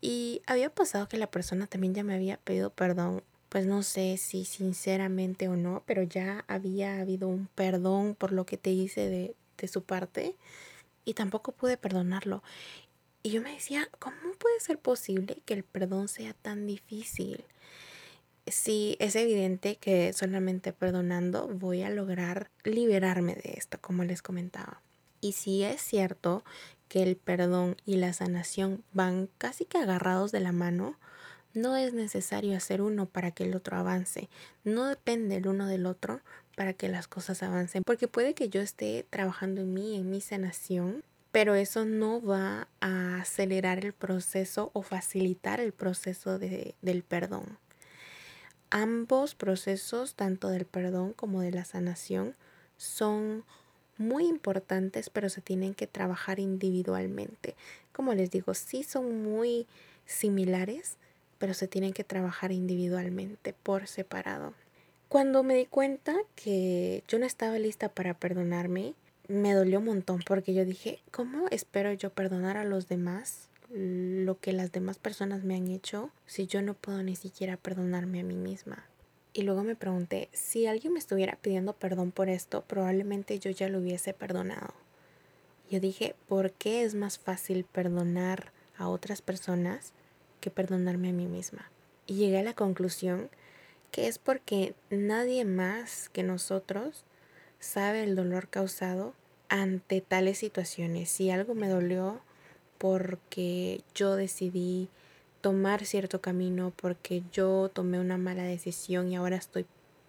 Y 0.00 0.42
había 0.46 0.70
pasado 0.70 1.08
que 1.08 1.16
la 1.16 1.30
persona 1.30 1.66
también 1.66 1.94
ya 1.94 2.04
me 2.04 2.14
había 2.14 2.36
pedido 2.36 2.70
perdón 2.70 3.24
pues 3.54 3.66
no 3.66 3.84
sé 3.84 4.16
si 4.16 4.44
sinceramente 4.44 5.46
o 5.46 5.54
no, 5.54 5.84
pero 5.86 6.02
ya 6.02 6.44
había 6.48 7.00
habido 7.00 7.28
un 7.28 7.46
perdón 7.54 8.16
por 8.16 8.32
lo 8.32 8.44
que 8.46 8.58
te 8.58 8.70
hice 8.70 9.08
de, 9.08 9.36
de 9.58 9.68
su 9.68 9.84
parte 9.84 10.34
y 11.04 11.14
tampoco 11.14 11.52
pude 11.52 11.76
perdonarlo. 11.76 12.42
Y 13.22 13.30
yo 13.30 13.40
me 13.42 13.52
decía, 13.52 13.88
¿cómo 14.00 14.16
puede 14.40 14.58
ser 14.58 14.80
posible 14.80 15.40
que 15.44 15.54
el 15.54 15.62
perdón 15.62 16.08
sea 16.08 16.34
tan 16.34 16.66
difícil? 16.66 17.44
Sí, 18.48 18.96
es 18.98 19.14
evidente 19.14 19.76
que 19.76 20.12
solamente 20.12 20.72
perdonando 20.72 21.46
voy 21.46 21.82
a 21.82 21.90
lograr 21.90 22.50
liberarme 22.64 23.36
de 23.36 23.54
esto, 23.56 23.78
como 23.80 24.02
les 24.02 24.20
comentaba. 24.20 24.82
Y 25.20 25.30
sí 25.30 25.62
es 25.62 25.80
cierto 25.80 26.42
que 26.88 27.04
el 27.04 27.14
perdón 27.14 27.76
y 27.86 27.98
la 27.98 28.14
sanación 28.14 28.82
van 28.92 29.28
casi 29.38 29.64
que 29.64 29.78
agarrados 29.78 30.32
de 30.32 30.40
la 30.40 30.50
mano, 30.50 30.98
no 31.54 31.76
es 31.76 31.94
necesario 31.94 32.56
hacer 32.56 32.82
uno 32.82 33.06
para 33.06 33.30
que 33.30 33.44
el 33.44 33.54
otro 33.54 33.76
avance. 33.76 34.28
No 34.64 34.86
depende 34.86 35.36
el 35.36 35.46
uno 35.46 35.66
del 35.66 35.86
otro 35.86 36.20
para 36.56 36.72
que 36.74 36.88
las 36.88 37.08
cosas 37.08 37.42
avancen. 37.42 37.82
Porque 37.84 38.08
puede 38.08 38.34
que 38.34 38.48
yo 38.48 38.60
esté 38.60 39.06
trabajando 39.08 39.62
en 39.62 39.72
mí, 39.72 39.96
en 39.96 40.10
mi 40.10 40.20
sanación, 40.20 41.02
pero 41.32 41.54
eso 41.54 41.84
no 41.84 42.22
va 42.22 42.68
a 42.80 43.20
acelerar 43.20 43.84
el 43.84 43.92
proceso 43.92 44.70
o 44.72 44.82
facilitar 44.82 45.60
el 45.60 45.72
proceso 45.72 46.38
de, 46.38 46.74
del 46.82 47.02
perdón. 47.02 47.58
Ambos 48.70 49.34
procesos, 49.34 50.14
tanto 50.14 50.48
del 50.48 50.64
perdón 50.64 51.12
como 51.12 51.40
de 51.40 51.52
la 51.52 51.64
sanación, 51.64 52.34
son 52.76 53.44
muy 53.96 54.26
importantes, 54.26 55.10
pero 55.10 55.28
se 55.28 55.40
tienen 55.40 55.74
que 55.74 55.86
trabajar 55.86 56.40
individualmente. 56.40 57.54
Como 57.92 58.14
les 58.14 58.30
digo, 58.30 58.54
sí 58.54 58.82
son 58.82 59.22
muy 59.22 59.66
similares, 60.06 60.98
pero 61.44 61.52
se 61.52 61.68
tienen 61.68 61.92
que 61.92 62.04
trabajar 62.04 62.52
individualmente, 62.52 63.52
por 63.52 63.86
separado. 63.86 64.54
Cuando 65.10 65.42
me 65.42 65.54
di 65.54 65.66
cuenta 65.66 66.16
que 66.36 67.04
yo 67.06 67.18
no 67.18 67.26
estaba 67.26 67.58
lista 67.58 67.90
para 67.90 68.14
perdonarme, 68.14 68.94
me 69.28 69.52
dolió 69.52 69.80
un 69.80 69.84
montón 69.84 70.22
porque 70.26 70.54
yo 70.54 70.64
dije, 70.64 71.00
¿cómo 71.10 71.46
espero 71.50 71.92
yo 71.92 72.08
perdonar 72.08 72.56
a 72.56 72.64
los 72.64 72.88
demás 72.88 73.50
lo 73.68 74.40
que 74.40 74.54
las 74.54 74.72
demás 74.72 74.96
personas 74.96 75.44
me 75.44 75.54
han 75.54 75.68
hecho 75.68 76.08
si 76.24 76.46
yo 76.46 76.62
no 76.62 76.72
puedo 76.72 77.02
ni 77.02 77.14
siquiera 77.14 77.58
perdonarme 77.58 78.20
a 78.20 78.24
mí 78.24 78.36
misma? 78.36 78.86
Y 79.34 79.42
luego 79.42 79.64
me 79.64 79.76
pregunté, 79.76 80.30
si 80.32 80.66
alguien 80.66 80.94
me 80.94 80.98
estuviera 80.98 81.36
pidiendo 81.36 81.74
perdón 81.74 82.10
por 82.10 82.30
esto, 82.30 82.64
probablemente 82.66 83.38
yo 83.38 83.50
ya 83.50 83.68
lo 83.68 83.80
hubiese 83.80 84.14
perdonado. 84.14 84.72
Yo 85.70 85.78
dije, 85.78 86.14
¿por 86.26 86.52
qué 86.52 86.84
es 86.84 86.94
más 86.94 87.18
fácil 87.18 87.64
perdonar 87.64 88.50
a 88.78 88.88
otras 88.88 89.20
personas 89.20 89.92
que 90.44 90.50
perdonarme 90.50 91.08
a 91.08 91.12
mí 91.14 91.24
misma? 91.24 91.70
Y 92.06 92.16
llegué 92.16 92.40
a 92.40 92.42
la 92.42 92.52
conclusión 92.52 93.30
que 93.90 94.08
es 94.08 94.18
porque 94.18 94.74
nadie 94.90 95.46
más 95.46 96.10
que 96.10 96.22
nosotros 96.22 97.04
sabe 97.60 98.04
el 98.04 98.14
dolor 98.14 98.48
causado 98.48 99.14
ante 99.48 100.02
tales 100.02 100.36
situaciones. 100.36 101.08
Si 101.08 101.30
algo 101.30 101.54
me 101.54 101.68
dolió 101.68 102.20
porque 102.76 103.80
yo 103.94 104.16
decidí 104.16 104.90
tomar 105.40 105.86
cierto 105.86 106.20
camino 106.20 106.74
porque 106.76 107.22
yo 107.32 107.70
tomé 107.72 107.98
una 107.98 108.18
mala 108.18 108.42
decisión 108.42 109.10
y 109.10 109.16
ahora 109.16 109.36
estoy 109.36 109.64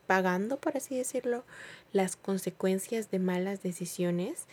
pagando, 0.05 0.57
por 0.57 0.75
así 0.75 0.97
decirlo, 0.97 1.45
las 1.93 2.17
consecuencias 2.17 3.09
de 3.09 3.19
malas 3.19 3.63
decisiones. 3.63 4.47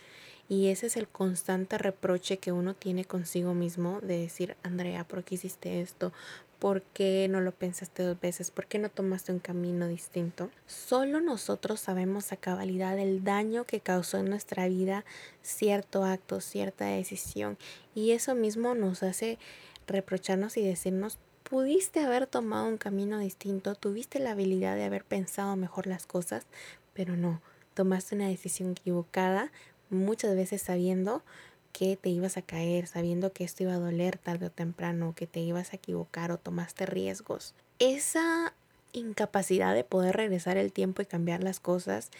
Y 0.49 0.67
ese 0.67 0.87
es 0.87 0.97
el 0.97 1.07
constante 1.07 1.77
reproche 1.77 2.37
que 2.37 2.51
uno 2.51 2.73
tiene 2.73 3.05
consigo 3.05 3.53
mismo 3.53 3.99
de 4.01 4.19
decir, 4.19 4.55
Andrea, 4.63 5.03
¿por 5.03 5.23
qué 5.23 5.35
hiciste 5.35 5.81
esto? 5.81 6.11
¿Por 6.59 6.81
qué 6.81 7.27
no 7.29 7.41
lo 7.41 7.51
pensaste 7.51 8.03
dos 8.03 8.19
veces? 8.19 8.51
¿Por 8.51 8.67
qué 8.67 8.79
no 8.79 8.89
tomaste 8.89 9.31
un 9.31 9.39
camino 9.39 9.87
distinto? 9.87 10.49
Solo 10.65 11.21
nosotros 11.21 11.79
sabemos 11.79 12.31
a 12.31 12.37
cabalidad 12.37 12.97
el 12.99 13.23
daño 13.23 13.65
que 13.65 13.81
causó 13.81 14.17
en 14.17 14.29
nuestra 14.29 14.67
vida 14.67 15.03
cierto 15.41 16.05
acto, 16.05 16.39
cierta 16.39 16.85
decisión. 16.85 17.57
Y 17.95 18.11
eso 18.11 18.35
mismo 18.35 18.75
nos 18.75 19.03
hace 19.03 19.39
reprocharnos 19.87 20.55
y 20.57 20.63
decirnos, 20.63 21.19
pudiste 21.43 21.99
haber 21.99 22.27
tomado 22.27 22.67
un 22.67 22.77
camino 22.77 23.19
distinto, 23.19 23.75
tuviste 23.75 24.19
la 24.19 24.31
habilidad 24.31 24.75
de 24.75 24.85
haber 24.85 25.03
pensado 25.03 25.55
mejor 25.55 25.87
las 25.87 26.05
cosas, 26.05 26.47
pero 26.93 27.17
no, 27.17 27.41
tomaste 27.73 28.15
una 28.15 28.27
decisión 28.27 28.71
equivocada, 28.71 29.51
muchas 29.93 30.35
veces 30.35 30.61
sabiendo 30.61 31.23
que 31.71 31.97
te 31.97 32.09
ibas 32.09 32.37
a 32.37 32.41
caer, 32.41 32.87
sabiendo 32.87 33.33
que 33.33 33.43
esto 33.43 33.63
iba 33.63 33.73
a 33.73 33.79
doler 33.79 34.17
tarde 34.17 34.47
o 34.47 34.51
temprano, 34.51 35.13
que 35.15 35.27
te 35.27 35.39
ibas 35.39 35.73
a 35.73 35.77
equivocar 35.77 36.31
o 36.31 36.37
tomaste 36.37 36.85
riesgos. 36.85 37.55
Esa 37.79 38.53
incapacidad 38.93 39.73
de 39.73 39.83
poder 39.83 40.15
regresar 40.15 40.57
el 40.57 40.71
tiempo 40.71 41.01
y 41.01 41.05
cambiar 41.05 41.43
las 41.43 41.59
cosas 41.59 42.11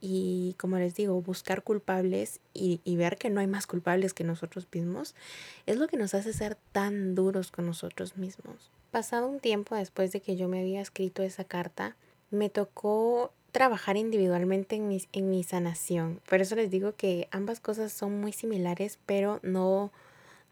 y 0.00 0.54
como 0.58 0.78
les 0.78 0.94
digo, 0.94 1.20
buscar 1.20 1.62
culpables 1.62 2.40
y, 2.54 2.80
y, 2.84 2.96
ver 2.96 3.18
que 3.18 3.28
no 3.28 3.40
hay 3.40 3.46
más 3.46 3.66
culpables 3.66 4.14
que 4.14 4.24
nosotros 4.24 4.66
mismos, 4.72 5.14
es 5.66 5.76
lo 5.76 5.88
que 5.88 5.98
nos 5.98 6.14
hace 6.14 6.32
ser 6.32 6.56
tan 6.72 7.14
duros 7.14 7.50
con 7.50 7.66
nosotros 7.66 8.16
mismos. 8.16 8.70
Pasado 8.90 9.28
un 9.28 9.40
tiempo 9.40 9.74
después 9.74 10.10
de 10.12 10.20
que 10.20 10.36
yo 10.36 10.48
me 10.48 10.60
había 10.60 10.80
escrito 10.80 11.22
esa 11.22 11.44
carta, 11.44 11.96
me 12.30 12.48
tocó 12.48 13.32
trabajar 13.50 13.96
individualmente 13.96 14.76
en 14.76 14.88
mi, 14.88 15.02
en 15.12 15.30
mi 15.30 15.42
sanación. 15.42 16.20
Por 16.28 16.40
eso 16.40 16.54
les 16.56 16.70
digo 16.70 16.94
que 16.94 17.28
ambas 17.30 17.60
cosas 17.60 17.92
son 17.92 18.20
muy 18.20 18.32
similares, 18.32 18.98
pero 19.06 19.40
no, 19.42 19.92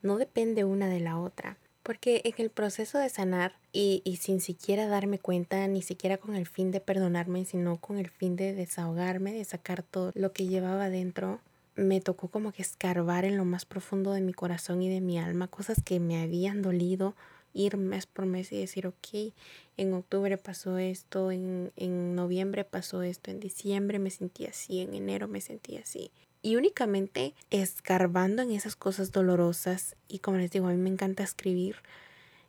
no 0.03 0.17
depende 0.17 0.65
una 0.65 0.89
de 0.89 1.01
la 1.01 1.19
otra. 1.19 1.57
Porque 1.83 2.21
en 2.25 2.35
el 2.37 2.51
proceso 2.51 2.99
de 2.99 3.09
sanar 3.09 3.55
y, 3.73 4.03
y, 4.05 4.17
sin 4.17 4.41
siquiera 4.41 4.87
darme 4.87 5.19
cuenta, 5.19 5.67
ni 5.69 5.81
siquiera 5.81 6.19
con 6.19 6.37
el 6.37 6.47
fin 6.47 6.71
de 6.71 6.81
perdonarme, 6.81 7.47
sino 7.47 7.79
con 7.79 7.99
el 7.99 8.11
fin 8.11 8.37
de 8.37 8.53
desahogarme, 8.53 9.33
de 9.33 9.45
sacar 9.45 9.83
todo 9.83 10.13
lo 10.15 10.33
que 10.33 10.47
llevaba 10.47 10.91
dentro, 10.91 11.41
me 11.79 12.01
tocó 12.01 12.29
como 12.29 12.53
que 12.53 12.61
escarbar 12.61 13.25
en 13.25 13.37
lo 13.37 13.45
más 13.45 13.65
profundo 13.65 14.13
de 14.13 14.21
mi 14.21 14.35
corazón 14.35 14.83
y 14.83 14.91
de 14.91 15.01
mi 15.01 15.19
alma, 15.19 15.47
cosas 15.47 15.81
que 15.83 16.01
me 16.01 16.21
habían 16.21 16.61
dolido, 16.61 17.15
ir 17.53 17.77
mes 17.77 18.07
por 18.07 18.27
mes 18.27 18.53
y 18.53 18.59
decir, 18.59 18.87
ok, 18.87 19.33
en 19.77 19.95
octubre 19.95 20.39
pasó 20.39 20.79
esto, 20.79 21.31
en, 21.31 21.73
en 21.77 22.15
noviembre 22.15 22.65
pasó 22.65 23.03
esto, 23.03 23.31
en 23.31 23.41
diciembre 23.41 23.99
me 23.99 24.11
sentí 24.11 24.47
así, 24.47 24.81
en 24.81 24.95
enero 24.95 25.29
me 25.29 25.41
sentí 25.41 25.77
así 25.77 26.11
y 26.43 26.57
únicamente 26.57 27.35
escarbando 27.51 28.43
en 28.43 28.53
esas 28.53 28.77
cosas 28.77 29.13
dolorosas 29.13 29.97
y 30.07 30.21
como 30.21 30.39
les 30.39 30.51
digo, 30.51 30.69
a 30.69 30.73
mí 30.73 30.77
me 30.77 30.91
encanta 30.91 31.23
escribir, 31.23 31.77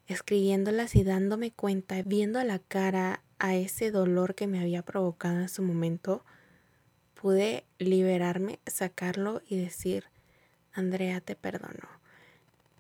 escribiéndolas 0.08 0.96
y 0.96 1.04
dándome 1.04 1.52
cuenta, 1.52 2.02
viendo 2.04 2.40
a 2.40 2.44
la 2.44 2.60
cara 2.60 3.24
a 3.40 3.56
ese 3.56 3.92
dolor 3.92 4.36
que 4.36 4.48
me 4.48 4.60
había 4.60 4.84
provocado 4.84 5.40
en 5.40 5.50
su 5.50 5.64
momento, 5.64 6.24
pude 7.20 7.66
liberarme, 7.78 8.60
sacarlo 8.66 9.42
y 9.48 9.58
decir, 9.58 10.06
Andrea, 10.74 11.20
te 11.22 11.36
perdono. 11.36 11.90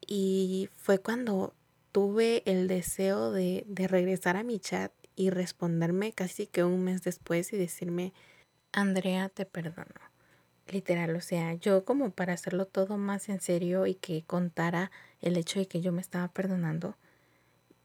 Y 0.06 0.70
fue 0.76 1.00
cuando 1.00 1.54
tuve 1.91 2.43
el 2.46 2.67
deseo 2.67 3.31
de, 3.31 3.63
de 3.67 3.88
regresar 3.88 4.38
a 4.38 4.43
mi 4.43 4.60
chat 4.60 4.91
y 5.15 5.29
responderme 5.29 6.13
casi 6.13 6.48
que 6.48 6.63
un 6.63 6.84
mes 6.84 7.03
después 7.03 7.51
y 7.53 7.58
decirme, 7.58 8.13
Andrea, 8.72 9.29
te 9.29 9.46
perdono 9.46 10.10
Literal, 10.72 11.15
o 11.15 11.22
sea, 11.22 11.55
yo 11.55 11.84
como 11.84 12.12
para 12.12 12.34
hacerlo 12.34 12.65
todo 12.65 12.98
más 12.98 13.27
en 13.29 13.41
serio 13.41 13.88
y 13.88 13.96
que 13.96 14.24
contara 14.25 14.91
el 15.19 15.36
hecho 15.36 15.60
de 15.60 15.67
que 15.67 15.81
yo 15.81 15.91
me 15.91 16.01
estaba 16.01 16.27
perdonando, 16.27 16.96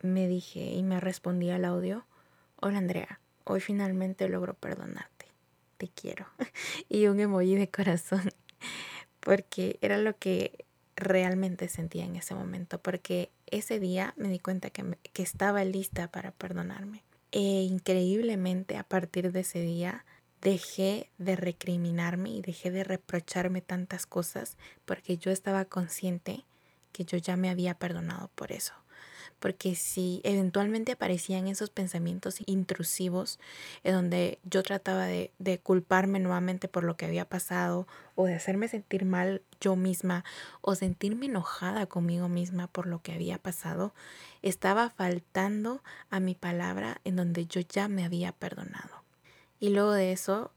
me 0.03 0.29
dije 0.29 0.61
y 0.61 0.83
me 0.83 1.01
respondí 1.01 1.49
al 1.49 1.65
audio, 1.65 2.05
hola 2.61 2.79
Andrea, 2.79 3.21
hoy 3.45 3.61
finalmente 3.61 4.29
logro 4.29 4.53
perdonarte, 4.53 5.27
te 5.79 5.89
quiero. 5.89 6.27
y 6.91 7.07
un 7.07 7.21
emoji 7.21 7.55
de 7.55 7.71
corazón, 7.71 8.29
porque 9.21 9.79
era 9.81 9.97
lo 9.97 10.19
que 10.19 10.67
realmente 10.95 11.69
sentía 11.69 12.05
en 12.05 12.17
ese 12.17 12.35
momento, 12.35 12.79
porque 12.83 13.31
ese 13.47 13.81
día 13.81 14.15
me 14.17 14.29
di 14.29 14.39
cuenta 14.39 14.71
que, 14.71 14.99
que 15.13 15.23
estaba 15.23 15.65
lista 15.65 16.11
para 16.11 16.33
perdonarme. 16.33 17.03
E 17.33 17.63
increíblemente 17.63 18.77
a 18.77 18.85
partir 18.85 19.33
de 19.33 19.41
ese 19.41 19.61
día, 19.61 20.05
dejé 20.41 21.11
de 21.19 21.37
recriminarme 21.37 22.31
y 22.31 22.43
dejé 22.43 22.71
de 22.71 22.85
reprocharme 22.85 23.63
tantas 23.63 24.07
cosas 24.07 24.57
porque 24.85 25.17
yo 25.17 25.31
estaba 25.31 25.65
consciente 25.65 26.45
que 26.93 27.05
yo 27.05 27.17
ya 27.17 27.37
me 27.37 27.51
había 27.51 27.75
perdonado 27.75 28.31
por 28.35 28.53
eso. 28.53 28.75
Porque 29.41 29.75
si 29.75 30.21
eventualmente 30.25 30.93
aparecían 30.93 31.49
esos 31.49 31.71
pensamientos 31.71 32.39
intrusivos 32.47 33.39
en 33.83 33.95
donde 33.95 34.39
yo 34.45 34.63
trataba 34.63 35.07
de, 35.07 35.31
de 35.39 35.59
culparme 35.59 36.21
nuevamente 36.21 36.69
por 36.69 36.85
lo 36.85 36.97
que 36.97 37.07
había 37.07 37.25
pasado 37.25 37.87
o 38.15 38.27
de 38.27 38.35
hacerme 38.35 38.69
sentir 38.69 39.05
mal 39.05 39.43
yo 39.61 39.77
misma 39.77 40.25
o 40.61 40.75
sentirme 40.75 41.27
enojada 41.27 41.87
conmigo 41.87 42.29
misma 42.29 42.67
por 42.69 42.87
lo 42.87 43.03
que 43.03 43.13
había 43.13 43.39
pasado, 43.39 43.95
estaba 44.43 44.91
faltando 44.91 45.83
a 46.11 46.21
mi 46.21 46.35
palabra 46.35 47.01
en 47.05 47.17
donde 47.17 47.47
yo 47.47 47.61
ya 47.61 47.89
me 47.89 48.05
había 48.05 48.33
perdonado. 48.33 49.03
Y 49.61 49.71
luego 49.71 49.93
de 49.93 50.13
eso 50.13 50.53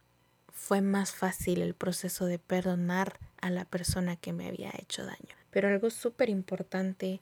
fue 0.51 0.81
más 0.81 1.11
fácil 1.13 1.61
el 1.61 1.75
proceso 1.75 2.25
de 2.25 2.39
perdonar 2.39 3.19
a 3.41 3.49
la 3.49 3.65
persona 3.65 4.15
que 4.15 4.33
me 4.33 4.47
había 4.47 4.71
hecho 4.77 5.05
daño. 5.05 5.35
Pero 5.51 5.69
algo 5.69 5.89
súper 5.89 6.29
importante 6.29 7.21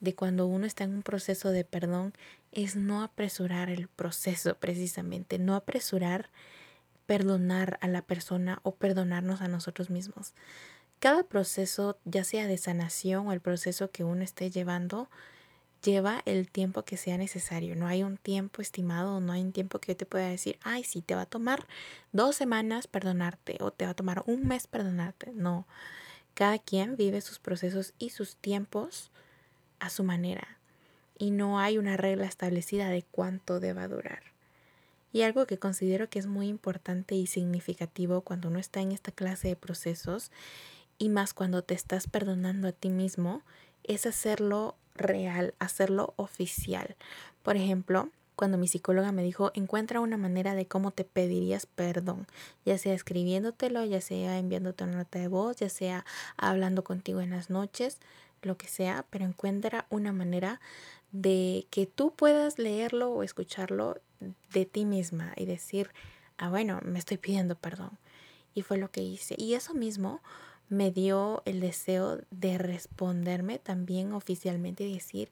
de 0.00 0.14
cuando 0.14 0.46
uno 0.46 0.66
está 0.66 0.84
en 0.84 0.94
un 0.94 1.02
proceso 1.02 1.50
de 1.50 1.64
perdón 1.64 2.12
es 2.52 2.76
no 2.76 3.02
apresurar 3.02 3.70
el 3.70 3.88
proceso 3.88 4.54
precisamente, 4.56 5.38
no 5.38 5.54
apresurar 5.54 6.30
perdonar 7.06 7.78
a 7.80 7.88
la 7.88 8.02
persona 8.02 8.60
o 8.62 8.74
perdonarnos 8.74 9.40
a 9.40 9.48
nosotros 9.48 9.88
mismos. 9.88 10.34
Cada 10.98 11.22
proceso, 11.22 11.98
ya 12.04 12.24
sea 12.24 12.46
de 12.46 12.58
sanación 12.58 13.28
o 13.28 13.32
el 13.32 13.40
proceso 13.40 13.90
que 13.90 14.04
uno 14.04 14.22
esté 14.22 14.50
llevando, 14.50 15.08
lleva 15.82 16.22
el 16.26 16.50
tiempo 16.50 16.84
que 16.84 16.96
sea 16.96 17.16
necesario. 17.16 17.76
No 17.76 17.86
hay 17.86 18.02
un 18.02 18.16
tiempo 18.16 18.62
estimado, 18.62 19.20
no 19.20 19.32
hay 19.32 19.42
un 19.42 19.52
tiempo 19.52 19.78
que 19.78 19.92
yo 19.92 19.96
te 19.96 20.06
pueda 20.06 20.28
decir, 20.28 20.58
ay, 20.62 20.84
sí, 20.84 21.00
te 21.02 21.14
va 21.14 21.22
a 21.22 21.26
tomar 21.26 21.66
dos 22.12 22.36
semanas 22.36 22.88
perdonarte 22.88 23.58
o 23.60 23.70
te 23.70 23.84
va 23.84 23.92
a 23.92 23.94
tomar 23.94 24.22
un 24.26 24.46
mes 24.46 24.66
perdonarte. 24.66 25.32
No. 25.32 25.66
Cada 26.34 26.58
quien 26.58 26.96
vive 26.96 27.20
sus 27.20 27.38
procesos 27.38 27.94
y 27.98 28.10
sus 28.10 28.36
tiempos 28.36 29.10
a 29.80 29.90
su 29.90 30.04
manera 30.04 30.58
y 31.18 31.30
no 31.30 31.58
hay 31.58 31.78
una 31.78 31.96
regla 31.96 32.26
establecida 32.26 32.88
de 32.88 33.02
cuánto 33.02 33.60
deba 33.60 33.88
durar. 33.88 34.22
Y 35.12 35.22
algo 35.22 35.46
que 35.46 35.58
considero 35.58 36.08
que 36.08 36.18
es 36.18 36.26
muy 36.26 36.48
importante 36.48 37.14
y 37.14 37.26
significativo 37.26 38.20
cuando 38.20 38.48
uno 38.48 38.58
está 38.58 38.80
en 38.80 38.92
esta 38.92 39.10
clase 39.10 39.48
de 39.48 39.56
procesos 39.56 40.30
y 40.98 41.08
más 41.08 41.34
cuando 41.34 41.62
te 41.62 41.74
estás 41.74 42.06
perdonando 42.06 42.68
a 42.68 42.72
ti 42.72 42.90
mismo 42.90 43.42
es 43.84 44.06
hacerlo 44.06 44.76
real, 44.94 45.54
hacerlo 45.58 46.12
oficial. 46.16 46.96
Por 47.42 47.56
ejemplo, 47.56 48.10
cuando 48.36 48.58
mi 48.58 48.68
psicóloga 48.68 49.10
me 49.10 49.22
dijo, 49.22 49.50
encuentra 49.54 50.00
una 50.00 50.16
manera 50.16 50.54
de 50.54 50.66
cómo 50.66 50.92
te 50.92 51.04
pedirías 51.04 51.66
perdón, 51.66 52.26
ya 52.64 52.78
sea 52.78 52.94
escribiéndotelo, 52.94 53.84
ya 53.84 54.00
sea 54.00 54.38
enviándote 54.38 54.84
una 54.84 54.98
nota 54.98 55.18
de 55.18 55.26
voz, 55.26 55.56
ya 55.56 55.68
sea 55.68 56.04
hablando 56.36 56.84
contigo 56.84 57.20
en 57.20 57.30
las 57.30 57.50
noches, 57.50 57.98
lo 58.42 58.56
que 58.56 58.68
sea, 58.68 59.06
pero 59.10 59.24
encuentra 59.24 59.86
una 59.90 60.12
manera 60.12 60.60
de 61.12 61.66
que 61.70 61.86
tú 61.86 62.14
puedas 62.14 62.58
leerlo 62.58 63.10
o 63.10 63.22
escucharlo 63.22 64.00
de 64.52 64.66
ti 64.66 64.84
misma 64.84 65.32
y 65.36 65.46
decir, 65.46 65.90
ah, 66.36 66.50
bueno, 66.50 66.80
me 66.84 66.98
estoy 66.98 67.16
pidiendo 67.18 67.54
perdón. 67.56 67.98
Y 68.54 68.62
fue 68.62 68.78
lo 68.78 68.90
que 68.90 69.02
hice. 69.02 69.34
Y 69.38 69.54
eso 69.54 69.74
mismo 69.74 70.20
me 70.68 70.90
dio 70.90 71.42
el 71.46 71.60
deseo 71.60 72.20
de 72.30 72.58
responderme 72.58 73.58
también 73.58 74.12
oficialmente 74.12 74.84
y 74.84 74.94
decir, 74.94 75.30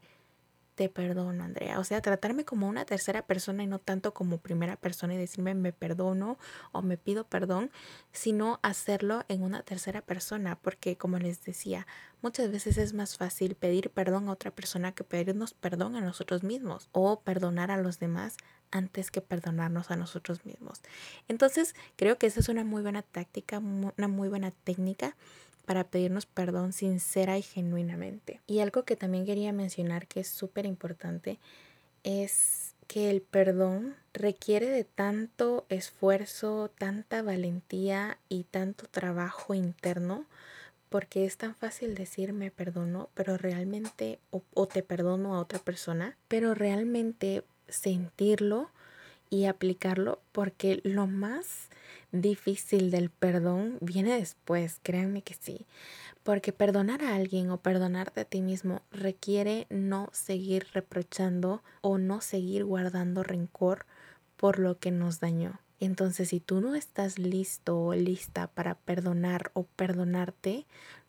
te 0.76 0.90
perdono, 0.90 1.42
Andrea. 1.42 1.80
O 1.80 1.84
sea, 1.84 2.02
tratarme 2.02 2.44
como 2.44 2.68
una 2.68 2.84
tercera 2.84 3.22
persona 3.22 3.62
y 3.64 3.66
no 3.66 3.78
tanto 3.78 4.12
como 4.12 4.38
primera 4.38 4.76
persona 4.76 5.14
y 5.14 5.16
decirme 5.16 5.54
me 5.54 5.72
perdono 5.72 6.38
o 6.70 6.82
me 6.82 6.98
pido 6.98 7.24
perdón, 7.24 7.70
sino 8.12 8.60
hacerlo 8.62 9.24
en 9.28 9.42
una 9.42 9.62
tercera 9.62 10.02
persona, 10.02 10.56
porque 10.60 10.96
como 10.96 11.18
les 11.18 11.42
decía, 11.42 11.86
muchas 12.20 12.50
veces 12.52 12.76
es 12.76 12.92
más 12.92 13.16
fácil 13.16 13.56
pedir 13.56 13.90
perdón 13.90 14.28
a 14.28 14.32
otra 14.32 14.50
persona 14.50 14.92
que 14.92 15.02
pedirnos 15.02 15.54
perdón 15.54 15.96
a 15.96 16.02
nosotros 16.02 16.44
mismos 16.44 16.90
o 16.92 17.20
perdonar 17.20 17.70
a 17.70 17.78
los 17.78 17.98
demás 17.98 18.36
antes 18.70 19.10
que 19.10 19.22
perdonarnos 19.22 19.90
a 19.90 19.96
nosotros 19.96 20.44
mismos. 20.44 20.82
Entonces, 21.26 21.74
creo 21.96 22.18
que 22.18 22.26
esa 22.26 22.40
es 22.40 22.48
una 22.50 22.64
muy 22.64 22.82
buena 22.82 23.00
táctica, 23.02 23.58
una 23.58 24.08
muy 24.08 24.28
buena 24.28 24.50
técnica 24.50 25.16
para 25.66 25.84
pedirnos 25.84 26.24
perdón 26.24 26.72
sincera 26.72 27.36
y 27.36 27.42
genuinamente. 27.42 28.40
Y 28.46 28.60
algo 28.60 28.84
que 28.84 28.96
también 28.96 29.26
quería 29.26 29.52
mencionar 29.52 30.06
que 30.06 30.20
es 30.20 30.28
súper 30.28 30.64
importante 30.64 31.38
es 32.04 32.74
que 32.86 33.10
el 33.10 33.20
perdón 33.20 33.96
requiere 34.14 34.70
de 34.70 34.84
tanto 34.84 35.66
esfuerzo, 35.68 36.70
tanta 36.78 37.20
valentía 37.22 38.18
y 38.28 38.44
tanto 38.44 38.86
trabajo 38.86 39.54
interno, 39.54 40.24
porque 40.88 41.26
es 41.26 41.36
tan 41.36 41.56
fácil 41.56 41.96
decir 41.96 42.32
me 42.32 42.52
perdono, 42.52 43.10
pero 43.14 43.36
realmente, 43.36 44.20
o, 44.30 44.42
o, 44.54 44.68
te 44.68 44.84
perdono 44.84 45.34
a 45.34 45.40
otra 45.40 45.58
persona, 45.58 46.16
pero 46.28 46.54
realmente 46.54 47.42
sentirlo 47.68 48.70
y 49.28 49.46
aplicarlo, 49.46 50.20
porque 50.30 50.80
lo 50.84 51.08
más 51.08 51.68
difícil 52.12 52.90
del 52.90 53.10
perdón 53.10 53.78
viene 53.80 54.18
después, 54.18 54.80
créanme 54.82 55.22
que 55.22 55.34
sí. 55.34 55.66
Porque 56.22 56.52
perdonar 56.52 57.02
a 57.02 57.14
alguien 57.14 57.50
o 57.50 57.58
perdonarte 57.58 58.20
a 58.20 58.24
ti 58.24 58.42
mismo 58.42 58.82
requiere 58.90 59.66
no 59.70 60.08
seguir 60.12 60.66
reprochando 60.72 61.62
o 61.82 61.98
no 61.98 62.20
seguir 62.20 62.64
guardando 62.64 63.22
rencor 63.22 63.86
por 64.36 64.58
lo 64.58 64.78
que 64.78 64.90
nos 64.90 65.20
dañó. 65.20 65.60
Entonces, 65.78 66.30
si 66.30 66.40
tú 66.40 66.60
no 66.60 66.74
estás 66.74 67.18
listo 67.18 67.78
o 67.78 67.94
lista 67.94 68.46
para 68.48 68.76
perdonar 68.76 69.50
o 69.52 69.64
perdonarte, 69.64 70.66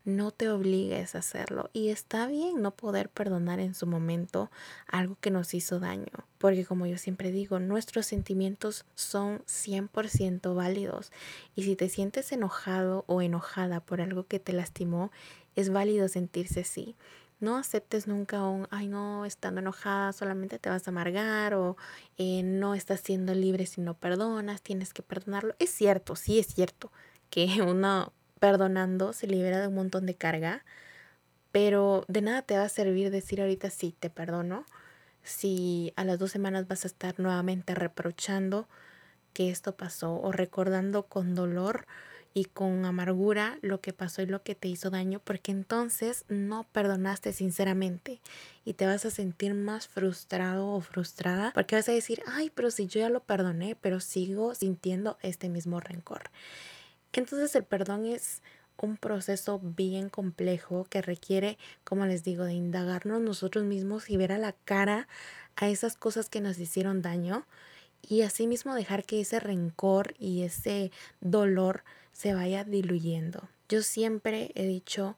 no 0.08 0.32
te 0.32 0.50
obligues 0.50 1.16
a 1.16 1.20
hacerlo. 1.20 1.70
Y 1.74 1.90
está 1.90 2.28
bien 2.28 2.62
no 2.62 2.72
poder 2.72 3.10
perdonar 3.10 3.60
en 3.60 3.76
su 3.76 3.86
momento 3.86 4.50
algo 4.88 5.18
que 5.20 5.32
nos 5.32 5.54
hizo 5.54 5.82
daño, 5.82 6.14
porque 6.38 6.66
como 6.66 6.86
yo 6.86 6.98
siempre 6.98 7.32
digo, 7.32 7.60
nuestros 7.60 8.06
sentimientos 8.06 8.86
son 8.96 9.40
100% 9.46 10.56
válidos. 10.56 11.12
Y 11.56 11.64
si 11.64 11.76
te 11.76 11.90
sientes 11.90 12.32
enojado 12.32 13.04
o 13.08 13.22
enojada 13.22 13.82
por 13.82 14.00
algo 14.00 14.26
que 14.26 14.40
te 14.40 14.54
lastimó, 14.54 15.12
es 15.58 15.72
válido 15.72 16.08
sentirse 16.08 16.62
así. 16.62 16.96
No 17.42 17.58
aceptes 17.58 18.08
nunca 18.08 18.48
un, 18.48 18.66
ay 18.72 18.88
no, 18.88 19.26
estando 19.26 19.60
enojada 19.60 20.14
solamente 20.14 20.58
te 20.58 20.70
vas 20.70 20.88
a 20.88 20.92
amargar 20.92 21.54
o 21.54 21.76
eh, 22.18 22.44
no 22.44 22.76
estás 22.76 23.02
siendo 23.02 23.36
libre 23.36 23.66
si 23.66 23.82
no 23.82 23.94
perdonas, 23.94 24.62
tienes 24.62 24.94
que 24.94 25.04
perdonarlo. 25.04 25.54
Es 25.60 25.70
cierto, 25.70 26.16
sí 26.16 26.40
es 26.40 26.48
cierto 26.48 26.94
que 27.30 27.62
uno 27.62 28.14
perdonando 28.40 29.14
se 29.14 29.28
libera 29.28 29.60
de 29.62 29.68
un 29.68 29.76
montón 29.76 30.06
de 30.06 30.16
carga, 30.16 30.64
pero 31.52 32.06
de 32.08 32.22
nada 32.22 32.42
te 32.42 32.58
va 32.58 32.64
a 32.64 32.70
servir 32.70 33.12
decir 33.12 33.42
ahorita 33.42 33.70
sí, 33.70 33.96
te 34.00 34.10
perdono, 34.10 34.66
si 35.24 35.94
a 35.96 36.06
las 36.06 36.20
dos 36.20 36.32
semanas 36.32 36.68
vas 36.68 36.86
a 36.86 36.88
estar 36.88 37.20
nuevamente 37.20 37.76
reprochando 37.76 38.68
que 39.34 39.50
esto 39.50 39.76
pasó 39.76 40.20
o 40.22 40.32
recordando 40.32 41.04
con 41.04 41.36
dolor 41.36 41.86
y 42.34 42.46
con 42.46 42.86
amargura 42.86 43.58
lo 43.62 43.82
que 43.82 43.94
pasó 43.94 44.22
y 44.22 44.28
lo 44.28 44.44
que 44.44 44.54
te 44.54 44.68
hizo 44.68 44.90
daño, 44.90 45.20
porque 45.24 45.52
entonces 45.52 46.24
no 46.28 46.66
perdonaste 46.72 47.34
sinceramente 47.34 48.22
y 48.64 48.74
te 48.74 48.86
vas 48.86 49.06
a 49.06 49.12
sentir 49.12 49.56
más 49.56 49.88
frustrado 49.88 50.68
o 50.68 50.82
frustrada, 50.82 51.52
porque 51.54 51.76
vas 51.76 51.90
a 51.90 51.94
decir, 51.94 52.22
ay, 52.28 52.52
pero 52.54 52.70
si 52.70 52.86
yo 52.88 53.00
ya 53.00 53.10
lo 53.10 53.22
perdoné, 53.24 53.76
pero 53.76 54.00
sigo 54.00 54.54
sintiendo 54.54 55.18
este 55.22 55.50
mismo 55.50 55.80
rencor. 55.80 56.30
Entonces 57.18 57.56
el 57.56 57.64
perdón 57.64 58.06
es 58.06 58.44
un 58.78 58.96
proceso 58.96 59.60
bien 59.60 60.08
complejo 60.08 60.86
que 60.88 61.02
requiere, 61.02 61.58
como 61.84 62.06
les 62.06 62.24
digo, 62.24 62.44
de 62.44 62.54
indagarnos 62.54 63.22
nosotros 63.22 63.66
mismos 63.66 64.12
y 64.12 64.18
ver 64.18 64.32
a 64.32 64.38
la 64.38 64.52
cara 64.52 65.08
a 65.56 65.68
esas 65.68 65.98
cosas 65.98 66.30
que 66.30 66.42
nos 66.42 66.60
hicieron 66.60 67.02
daño 67.02 67.48
y 68.08 68.22
asimismo 68.22 68.76
dejar 68.76 69.04
que 69.04 69.20
ese 69.20 69.40
rencor 69.40 70.14
y 70.20 70.44
ese 70.44 70.92
dolor 71.20 71.84
se 72.14 72.36
vaya 72.36 72.64
diluyendo. 72.64 73.50
Yo 73.68 73.82
siempre 73.82 74.52
he 74.54 74.68
dicho 74.68 75.18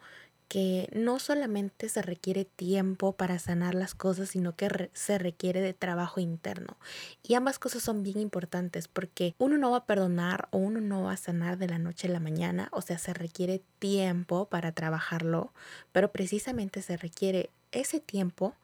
que 0.49 0.89
no 0.93 1.19
solamente 1.19 1.87
se 1.89 2.01
requiere 2.01 2.43
tiempo 2.43 3.13
para 3.13 3.37
sanar 3.37 3.75
las 3.75 3.93
cosas, 3.93 4.29
sino 4.29 4.55
que 4.55 4.89
se 4.93 5.19
requiere 5.19 5.61
de 5.61 5.73
trabajo 5.73 6.19
interno. 6.19 6.77
Y 7.23 7.35
ambas 7.35 7.59
cosas 7.59 7.83
son 7.83 8.01
bien 8.01 8.19
importantes 8.19 8.87
porque 8.87 9.35
uno 9.37 9.57
no 9.57 9.71
va 9.71 9.77
a 9.77 9.85
perdonar 9.85 10.49
o 10.51 10.57
uno 10.57 10.81
no 10.81 11.03
va 11.03 11.13
a 11.13 11.17
sanar 11.17 11.59
de 11.59 11.67
la 11.67 11.77
noche 11.77 12.07
a 12.07 12.11
la 12.11 12.19
mañana, 12.19 12.67
o 12.71 12.81
sea, 12.81 12.97
se 12.97 13.13
requiere 13.13 13.61
tiempo 13.77 14.49
para 14.49 14.71
trabajarlo, 14.71 15.53
pero 15.91 16.11
precisamente 16.11 16.81
se 16.81 16.97
requiere 16.97 17.51
ese 17.71 17.99
tiempo 17.99 18.55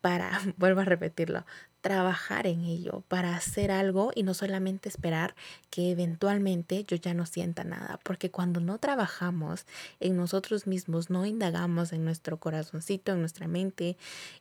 para, 0.00 0.30
vuelvo 0.56 0.80
a 0.80 0.84
repetirlo, 0.84 1.44
trabajar 1.80 2.46
en 2.46 2.64
ello, 2.64 3.04
para 3.08 3.36
hacer 3.36 3.70
algo 3.70 4.10
y 4.14 4.22
no 4.24 4.34
solamente 4.34 4.88
esperar 4.88 5.34
que 5.70 5.90
eventualmente 5.90 6.84
yo 6.84 6.96
ya 6.96 7.14
no 7.14 7.24
sienta 7.24 7.64
nada, 7.64 8.00
porque 8.02 8.30
cuando 8.30 8.60
no 8.60 8.78
trabajamos 8.78 9.64
en 10.00 10.16
nosotros 10.16 10.66
mismos, 10.66 11.08
no 11.08 11.24
indagamos 11.24 11.92
en 11.92 12.04
nuestro 12.04 12.38
corazoncito, 12.38 13.12
en 13.12 13.20
nuestra 13.20 13.46
mente, 13.46 13.96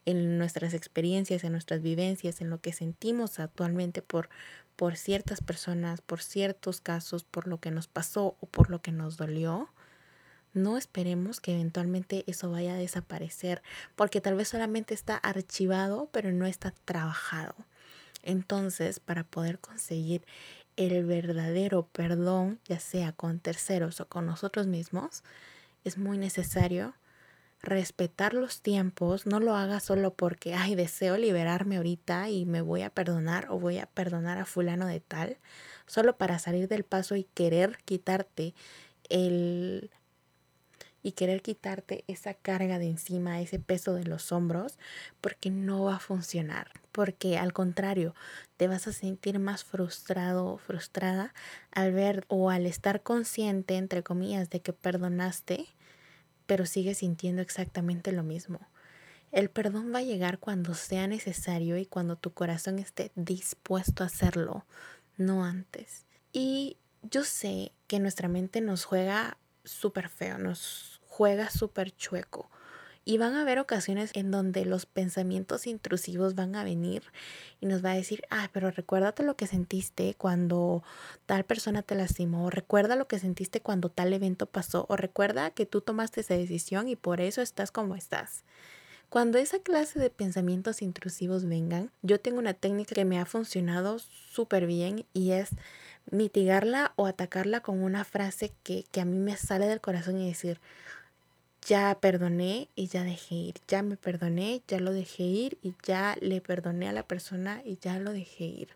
en 0.06 0.38
nuestras 0.38 0.74
experiencias, 0.74 1.43
en 1.43 1.52
nuestras 1.52 1.82
vivencias, 1.82 2.41
en 2.41 2.50
lo 2.50 2.60
que 2.60 2.74
sentimos 2.74 3.39
actualmente 3.39 4.02
por 4.02 4.30
por 4.76 4.96
ciertas 4.96 5.41
personas, 5.41 6.02
por 6.02 6.22
ciertos 6.22 6.82
casos, 6.82 7.24
por 7.24 7.48
lo 7.48 7.60
que 7.60 7.72
nos 7.72 7.88
pasó 7.88 8.38
o 8.39 8.46
por 8.46 8.70
lo 8.70 8.80
que 8.80 8.91
nos 8.91 9.17
dolió, 9.17 9.70
no 10.58 10.78
esperemos 10.78 11.39
que 11.39 11.54
eventualmente 11.54 12.24
eso 12.28 12.52
vaya 12.52 12.74
a 12.74 12.78
desaparecer, 12.78 13.62
porque 13.96 14.22
tal 14.22 14.36
vez 14.36 14.50
solamente 14.50 14.93
está 14.93 15.15
archivado, 15.17 16.10
pero 16.12 16.32
no 16.32 16.46
está 16.46 16.74
trabajado. 16.86 17.56
Entonces, 18.24 19.00
para 19.00 19.24
poder 19.24 19.60
conseguir 19.60 20.26
el 20.76 21.06
verdadero 21.06 21.88
perdón, 21.88 22.60
ya 22.65 22.80
sea 22.80 23.12
con 23.12 23.39
terceros 23.39 24.00
o 24.02 24.08
con 24.08 24.26
nosotros 24.26 24.67
mismos, 24.67 25.24
es 25.84 25.98
muy 25.98 26.17
necesario 26.17 26.93
respetar 27.62 28.34
los 28.34 28.62
tiempos, 28.62 29.26
no 29.26 29.39
lo 29.39 29.56
haga 29.56 29.80
solo 29.80 30.13
porque, 30.13 30.54
ay, 30.54 30.76
deseo 30.76 31.17
liberarme 31.17 31.78
ahorita 31.78 32.30
y 32.30 32.46
me 32.46 32.62
voy 32.62 32.84
a 32.84 32.89
perdonar 32.91 33.48
o 33.50 33.60
voy 33.60 33.80
a 33.80 33.88
perdonar 33.88 34.38
a 34.38 34.46
fulano 34.46 34.86
de 34.86 35.00
tal, 35.00 35.38
solo 35.86 36.17
para 36.17 36.39
salir 36.39 36.67
del 36.67 36.84
paso 36.84 37.15
y 37.15 37.24
querer 37.24 37.78
quitarte 37.86 38.54
el 39.10 39.89
y 41.08 41.13
querer 41.13 41.41
quitarte 41.41 42.04
esa 42.08 42.34
carga 42.34 42.80
de 42.80 42.88
encima, 42.88 43.39
ese 43.39 43.60
peso 43.60 43.93
de 43.93 44.04
los 44.04 44.34
hombros, 44.34 44.78
porque 45.22 45.50
no 45.50 45.86
va 45.86 45.96
a 45.96 46.00
funcionar. 46.00 46.70
Porque 46.91 47.38
al 47.38 47.54
contrario, 47.54 48.13
te 48.58 48.67
vas 48.67 48.88
a 48.89 48.91
sentir 48.91 49.39
más 49.39 49.63
frustrado 49.63 50.48
o 50.48 50.58
frustrada 50.58 51.34
al 51.72 51.93
ver 51.93 52.26
o 52.28 52.50
al 52.50 52.65
estar 52.65 53.04
consciente, 53.04 53.78
entre 53.78 54.04
comillas, 54.04 54.50
de 54.50 54.60
que 54.60 54.74
perdonaste, 54.74 55.67
pero 56.46 56.65
sigues 56.65 56.98
sintiendo 56.98 57.41
exactamente 57.41 58.12
lo 58.12 58.24
mismo. 58.24 58.60
El 59.32 59.50
perdón 59.50 59.93
va 59.96 60.00
a 60.00 60.04
llegar 60.04 60.39
cuando 60.39 60.74
sea 60.74 61.08
necesario 61.08 61.78
y 61.78 61.86
cuando 61.86 62.17
tu 62.17 62.34
corazón 62.34 62.80
esté 62.80 63.13
dispuesto 63.15 64.04
a 64.04 64.08
hacerlo, 64.08 64.65
no 65.15 65.46
antes. 65.46 66.06
Y 66.34 66.76
yo 67.02 67.24
sé 67.24 67.72
que 67.88 68.02
nuestra 68.02 68.28
mente 68.28 68.60
nos 68.60 68.84
juega 68.84 69.38
súper 69.67 70.10
feo, 70.10 70.38
nos 70.38 70.96
juega 71.17 71.49
súper 71.49 71.95
chueco. 71.95 72.47
Y 73.03 73.17
van 73.17 73.34
a 73.34 73.41
haber 73.41 73.58
ocasiones 73.58 74.12
en 74.13 74.30
donde 74.30 74.65
los 74.65 74.86
pensamientos 74.86 75.65
intrusivos 75.65 76.36
van 76.36 76.56
a 76.56 76.63
venir 76.63 77.01
y 77.60 77.65
nos 77.65 77.84
va 77.84 77.91
a 77.91 77.95
decir, 77.95 78.21
ah, 78.30 78.49
pero 78.53 78.69
recuérdate 78.69 79.23
lo 79.23 79.36
que 79.36 79.47
sentiste 79.47 80.13
cuando 80.15 80.84
tal 81.25 81.43
persona 81.43 81.82
te 81.82 81.95
lastimó, 81.95 82.51
recuerda 82.51 82.95
lo 82.95 83.08
que 83.08 83.17
sentiste 83.17 83.62
cuando 83.62 83.89
tal 83.89 84.13
evento 84.13 84.45
pasó, 84.45 84.86
o 84.89 84.95
recuerda 84.95 85.49
que 85.51 85.65
tú 85.65 85.82
tomaste 85.82 86.21
esa 86.21 86.36
decisión 86.36 86.88
y 86.88 86.95
por 86.95 87.19
eso 87.19 87.41
estás 87.41 87.71
como 87.71 87.95
estás. 87.95 88.43
Cuando 89.10 89.39
esa 89.39 89.60
clase 89.60 89.99
de 89.99 90.10
pensamientos 90.10 90.82
intrusivos 90.82 91.45
vengan, 91.45 91.91
yo 92.01 92.19
tengo 92.19 92.39
una 92.39 92.53
técnica 92.53 92.93
que 92.93 93.06
me 93.06 93.19
ha 93.19 93.25
funcionado 93.25 93.97
súper 93.99 94.67
bien 94.67 95.06
y 95.13 95.32
es 95.32 95.51
mitigarla 96.12 96.93
o 96.95 97.06
atacarla 97.06 97.62
con 97.62 97.82
una 97.82 98.03
frase 98.03 98.53
que, 98.63 98.84
que 98.91 99.01
a 99.01 99.06
mí 99.06 99.17
me 99.17 99.38
sale 99.38 99.65
del 99.65 99.82
corazón 99.82 100.19
y 100.19 100.27
decir, 100.27 100.60
ya 101.67 101.97
perdoné 101.99 102.69
y 102.75 102.88
ya 102.88 103.03
dejé 103.03 103.36
ir, 103.36 103.56
ya 103.67 103.84
me 103.84 103.97
perdoné, 103.97 104.62
ya 104.67 104.80
lo 104.80 104.93
dejé 104.93 105.23
ir 105.23 105.58
y 105.62 105.75
ya 105.84 106.15
le 106.21 106.39
perdoné 106.39 106.88
a 106.88 106.93
la 106.93 107.03
persona 107.03 107.62
y 107.65 107.77
ya 107.77 107.99
lo 107.99 108.13
dejé 108.13 108.45
ir. 108.45 108.69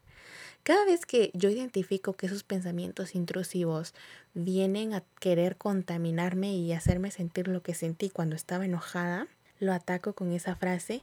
Cada 0.63 0.85
vez 0.85 1.05
que 1.05 1.31
yo 1.33 1.49
identifico 1.49 2.13
que 2.13 2.27
esos 2.27 2.43
pensamientos 2.43 3.15
intrusivos 3.15 3.95
vienen 4.33 4.93
a 4.93 5.03
querer 5.19 5.55
contaminarme 5.55 6.53
y 6.53 6.73
hacerme 6.73 7.11
sentir 7.11 7.47
lo 7.47 7.63
que 7.63 7.73
sentí 7.73 8.09
cuando 8.09 8.35
estaba 8.35 8.65
enojada, 8.65 9.27
lo 9.59 9.73
ataco 9.73 10.13
con 10.13 10.33
esa 10.33 10.55
frase 10.55 11.01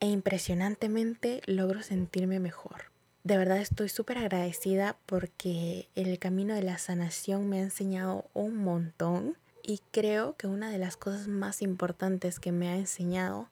e 0.00 0.06
impresionantemente 0.06 1.40
logro 1.46 1.82
sentirme 1.82 2.38
mejor. 2.38 2.92
De 3.24 3.36
verdad 3.36 3.58
estoy 3.58 3.88
súper 3.88 4.18
agradecida 4.18 4.96
porque 5.06 5.88
el 5.96 6.18
camino 6.18 6.54
de 6.54 6.62
la 6.62 6.78
sanación 6.78 7.48
me 7.48 7.58
ha 7.58 7.62
enseñado 7.62 8.26
un 8.34 8.56
montón 8.58 9.36
y 9.68 9.82
creo 9.90 10.34
que 10.38 10.46
una 10.46 10.70
de 10.70 10.78
las 10.78 10.96
cosas 10.96 11.28
más 11.28 11.60
importantes 11.60 12.40
que 12.40 12.52
me 12.52 12.70
ha 12.70 12.76
enseñado 12.76 13.50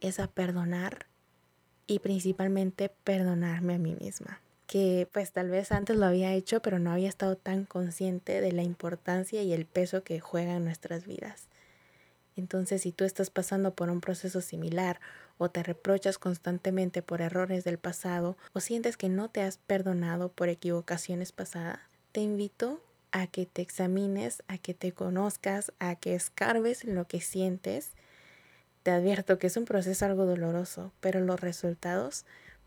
es 0.00 0.18
a 0.18 0.26
perdonar 0.26 1.04
y 1.86 1.98
principalmente 1.98 2.90
perdonarme 3.04 3.74
a 3.74 3.78
mí 3.78 3.94
misma. 3.94 4.40
Que 4.66 5.06
pues 5.12 5.32
tal 5.32 5.50
vez 5.50 5.70
antes 5.70 5.98
lo 5.98 6.06
había 6.06 6.32
hecho, 6.32 6.62
pero 6.62 6.78
no 6.78 6.90
había 6.90 7.10
estado 7.10 7.36
tan 7.36 7.66
consciente 7.66 8.40
de 8.40 8.52
la 8.52 8.62
importancia 8.62 9.42
y 9.42 9.52
el 9.52 9.66
peso 9.66 10.02
que 10.02 10.18
juega 10.18 10.54
en 10.54 10.64
nuestras 10.64 11.06
vidas. 11.06 11.48
Entonces, 12.36 12.80
si 12.80 12.90
tú 12.90 13.04
estás 13.04 13.28
pasando 13.28 13.74
por 13.74 13.90
un 13.90 14.00
proceso 14.00 14.40
similar 14.40 14.98
o 15.36 15.50
te 15.50 15.62
reprochas 15.62 16.16
constantemente 16.16 17.02
por 17.02 17.20
errores 17.20 17.64
del 17.64 17.76
pasado 17.76 18.38
o 18.54 18.60
sientes 18.60 18.96
que 18.96 19.10
no 19.10 19.28
te 19.28 19.42
has 19.42 19.58
perdonado 19.58 20.30
por 20.30 20.48
equivocaciones 20.48 21.32
pasadas, 21.32 21.80
te 22.12 22.22
invito 22.22 22.80
a 23.12 23.26
que 23.26 23.46
te 23.46 23.62
examines, 23.62 24.42
a 24.48 24.58
que 24.58 24.74
te 24.74 24.92
conozcas, 24.92 25.72
a 25.78 25.96
que 25.96 26.14
escarbes 26.14 26.84
lo 26.84 27.06
que 27.06 27.20
sientes. 27.20 27.92
Te 28.82 28.90
advierto 28.90 29.38
que 29.38 29.48
es 29.48 29.56
un 29.56 29.64
proceso 29.64 30.04
algo 30.04 30.26
doloroso, 30.26 30.92
pero 31.00 31.20
los 31.20 31.40
resultados 31.40 32.24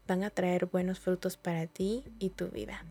van 0.08 0.24
a 0.24 0.30
traer 0.30 0.66
buenos 0.66 1.00
frutos 1.00 1.38
para 1.38 1.68
ti 1.68 2.04
y 2.20 2.30
tu 2.30 2.50
vida. 2.50 2.86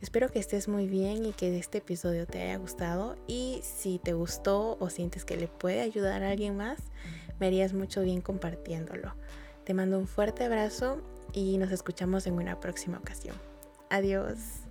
Espero 0.00 0.28
que 0.30 0.38
estés 0.38 0.68
muy 0.68 0.86
bien 0.86 1.24
y 1.24 1.32
que 1.32 1.56
este 1.56 1.78
episodio 1.78 2.26
te 2.26 2.42
haya 2.42 2.56
gustado 2.56 3.16
y 3.26 3.60
si 3.62 3.98
te 3.98 4.12
gustó 4.12 4.76
o 4.78 4.90
sientes 4.90 5.24
que 5.24 5.36
le 5.36 5.48
puede 5.48 5.80
ayudar 5.80 6.22
a 6.22 6.30
alguien 6.30 6.56
más, 6.56 6.78
me 7.40 7.46
harías 7.46 7.72
mucho 7.72 8.02
bien 8.02 8.20
compartiéndolo. 8.20 9.14
Te 9.64 9.72
mando 9.72 9.98
un 9.98 10.06
fuerte 10.06 10.44
abrazo 10.44 11.00
y 11.32 11.56
nos 11.58 11.72
escuchamos 11.72 12.26
en 12.26 12.34
una 12.34 12.60
próxima 12.60 12.98
ocasión. 12.98 13.36
Adiós. 13.90 14.65